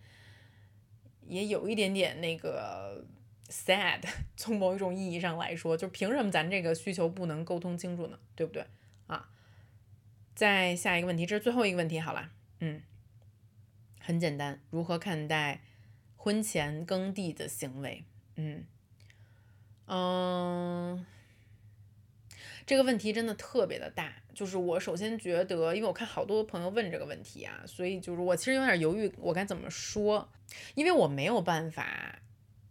[1.32, 3.02] 也有一点点那个
[3.48, 4.02] sad，
[4.36, 8.18] 从某一种意义上来说，就凭什么咱这个需求不能沟通清楚呢？
[8.36, 8.66] 对不对
[9.06, 9.30] 啊？
[10.34, 12.30] 再下一个问题，这是最后一个问题，好了，
[12.60, 12.82] 嗯，
[13.98, 15.62] 很简单，如何看待
[16.16, 18.04] 婚前耕地的行为？
[18.36, 18.66] 嗯
[19.86, 21.06] 嗯。
[22.64, 30.28] 这个问题真的特别的大，就是我首先觉得，因为我看好多朋友问这个问题啊，所以就是我其实有点犹豫，我该怎么说，
[30.74, 32.18] 因为我没有办法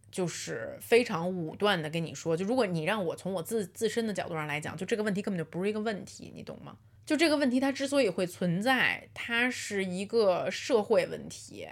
[0.10, 6.78] 就是非常武断的跟你说，就如果你让我从我自自身的角度上来讲，就这个问题根本就不是一个问题，你懂吗？
[7.06, 11.68] 就这个问题它之所以会存在，它是一个社会问题，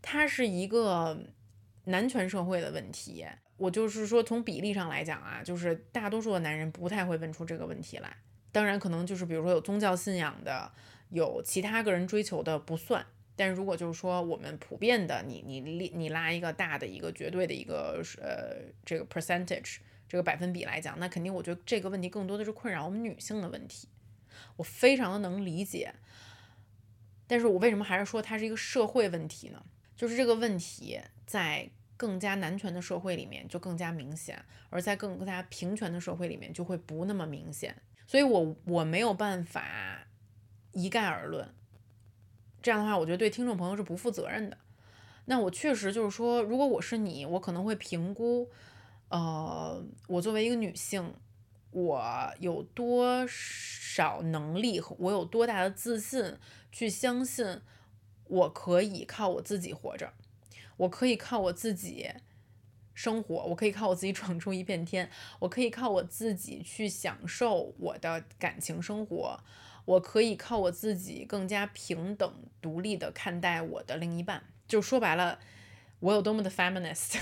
[0.00, 1.18] 它是一个
[1.84, 3.26] 男权社会的问题。
[3.60, 8.16] 我就是说从比例上来讲啊，就是大多数的男人不太会问出这个问题来。
[8.50, 10.72] 当然，可能就是比如说有宗教信仰的，
[11.10, 13.04] 有其他个人追求的不算。
[13.36, 19.76] 但如果就是说我们普遍的，你你你拉一个大的一个绝对的一个呃这个 percentage
[20.08, 23.88] 这个百分比来讲，那肯定我觉得这个问题更多的是困扰我们女性的问题。
[24.56, 25.94] 我非常的能理解，
[27.26, 29.62] 但是我为什么还是说它是一个社会问题呢？
[29.96, 31.70] 就是这个问题在
[32.00, 37.76] 更加男权的社会里面就更加明显，而在更加平权的社会里面就会不那么明显。
[38.06, 40.08] 所以我我没有办法
[40.72, 41.46] 一概而论。
[42.62, 44.56] 这样的话，我觉得对听众朋友是不负责任的。
[45.26, 48.50] 那我确实就是说，如果我是你，我可能会评估，
[49.10, 51.12] 呃，我作为一个女性，
[51.70, 56.38] 我有多少能力和我有多大的自信，
[56.72, 57.60] 去相信
[58.24, 60.14] 我可以靠我自己活着，
[60.80, 62.10] 我可以靠我自己
[62.94, 69.40] 生活，我可以靠我自己闯出一片天，我可以靠我自己去享受我的感情生活。
[69.84, 75.38] 我可以靠我自己更加平等、独立的看待我的另一半，就说白了，
[75.98, 77.18] 我有多么的 feminist。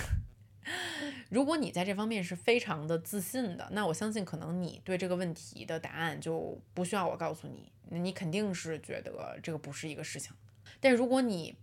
[1.30, 10.32] 如果你在这方面是非常的自信的，那我相信可能你对这个问题的答案就不需要我告诉你，你肯定是觉得这个不是一个事情。
[10.80, 11.56] 但如果你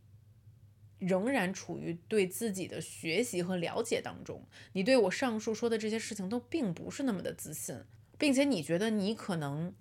[0.99, 7.83] 仍然处于对自己的学习和了解当中，你对我上述说的这些事情都并不是那么的自信，
[8.17, 9.73] 并且你觉得你可能。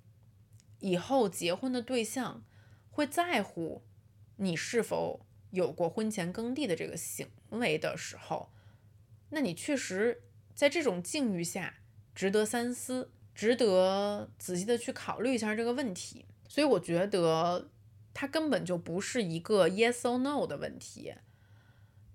[0.81, 2.45] 以后结婚的对象
[2.91, 3.83] 会在乎
[4.37, 8.51] 你是否有过婚前耕地的这个行为的时候，
[9.31, 11.77] 那你确实在这种境遇下
[12.15, 16.27] 值得三思，值得仔细的去考虑一下这个问题。
[16.51, 17.71] 所以我觉得
[18.15, 21.13] 它根本就不是一个 yes or no 的问题，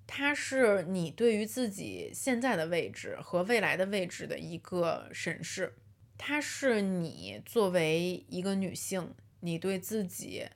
[0.08, 5.76] 它是你对于自己现在的位置和未来的位置的一个审视。
[6.18, 10.48] 它是你作为一个女性，你对自己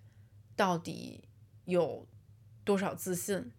[0.55, 1.25] 到底
[1.65, 2.07] 有
[2.65, 3.51] 多少自信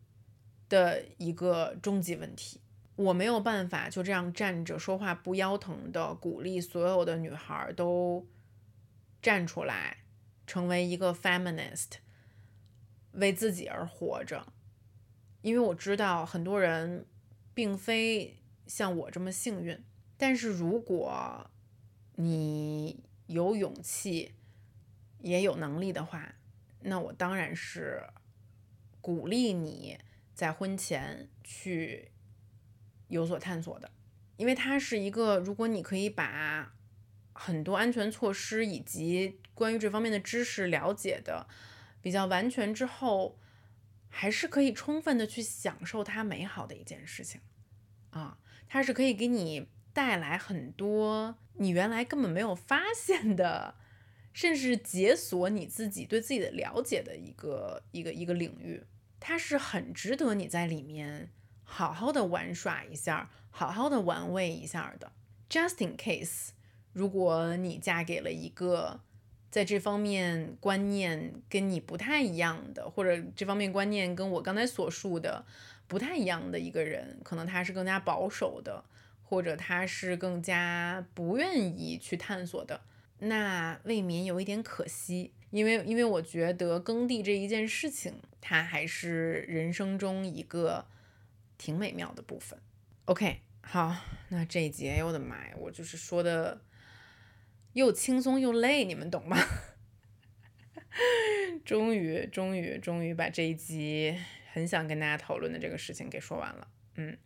[0.69, 2.61] 的一个终极问题。
[2.97, 8.27] 我没有办法就这样站着说话不腰疼的鼓励所有的女孩都
[9.23, 10.04] 站出来，
[10.47, 11.99] 成为一个 feminist，
[13.13, 14.53] 为自己而活着。
[15.43, 17.07] 因为我知道很多人
[17.53, 19.79] 并非像我这么幸运，
[20.17, 21.51] 但是如果
[22.15, 24.35] 你有勇气，
[25.21, 26.37] 也有能力的话，
[26.81, 28.03] 那我当然是
[29.01, 29.99] 鼓励你
[30.35, 32.11] 在婚前去
[33.09, 33.91] 有所探索的，
[34.37, 36.75] 因为它是一个，如果你可以把
[37.35, 41.47] 很多安全措施以及关于这方面的知识了解的
[42.01, 43.39] 比较完全之后，
[44.09, 47.41] 还是可以充分的去享受它美好的一件事情
[48.11, 51.37] 啊，它是可以给你带来很多。
[51.57, 53.77] 你原来根本没有发 现的，
[54.33, 58.83] 甚至解锁你自己对自己的了解的一个一个一个领域，
[59.21, 61.31] 它是很值得你在里面
[61.63, 65.13] 好好的玩耍一下，好好的玩味一下的。
[65.49, 66.49] Just in case，
[66.95, 68.99] 如果你嫁给了一个
[69.51, 75.45] 在这方面观念跟你不太一样的，或者这方面观念跟我刚才所述的
[75.87, 78.83] 不太一样的一个人，可能他是更加保守的。
[79.27, 82.83] 或者他是更加不愿意去探索的，
[83.19, 85.33] 那未免有一点可惜。
[85.51, 90.85] 因为，因为我觉得耕地这一件事情，它还是人生中一个
[91.57, 92.57] 挺美妙的部分。
[93.07, 93.97] OK，好，
[94.29, 96.61] 那这一节，我的妈呀，我就是说的
[97.75, 99.37] 又轻松又累，你们懂吗？
[101.65, 104.17] 终于，终于，终于把这一集
[104.53, 106.69] 很想跟大家讨论的这个事情给说完了。
[106.97, 107.17] 嗯。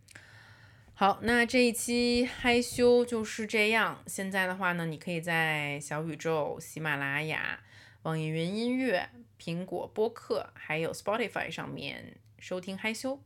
[0.93, 4.03] 好，那这一期害羞就是这样。
[4.05, 7.61] 现在的话呢，你可以在小宇宙、喜马拉雅、
[8.01, 13.21] 网易云音乐、苹果播客，还有 Spotify 上面收听害羞。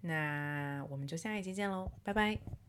[0.00, 2.63] 那我们就下一期见喽，拜拜。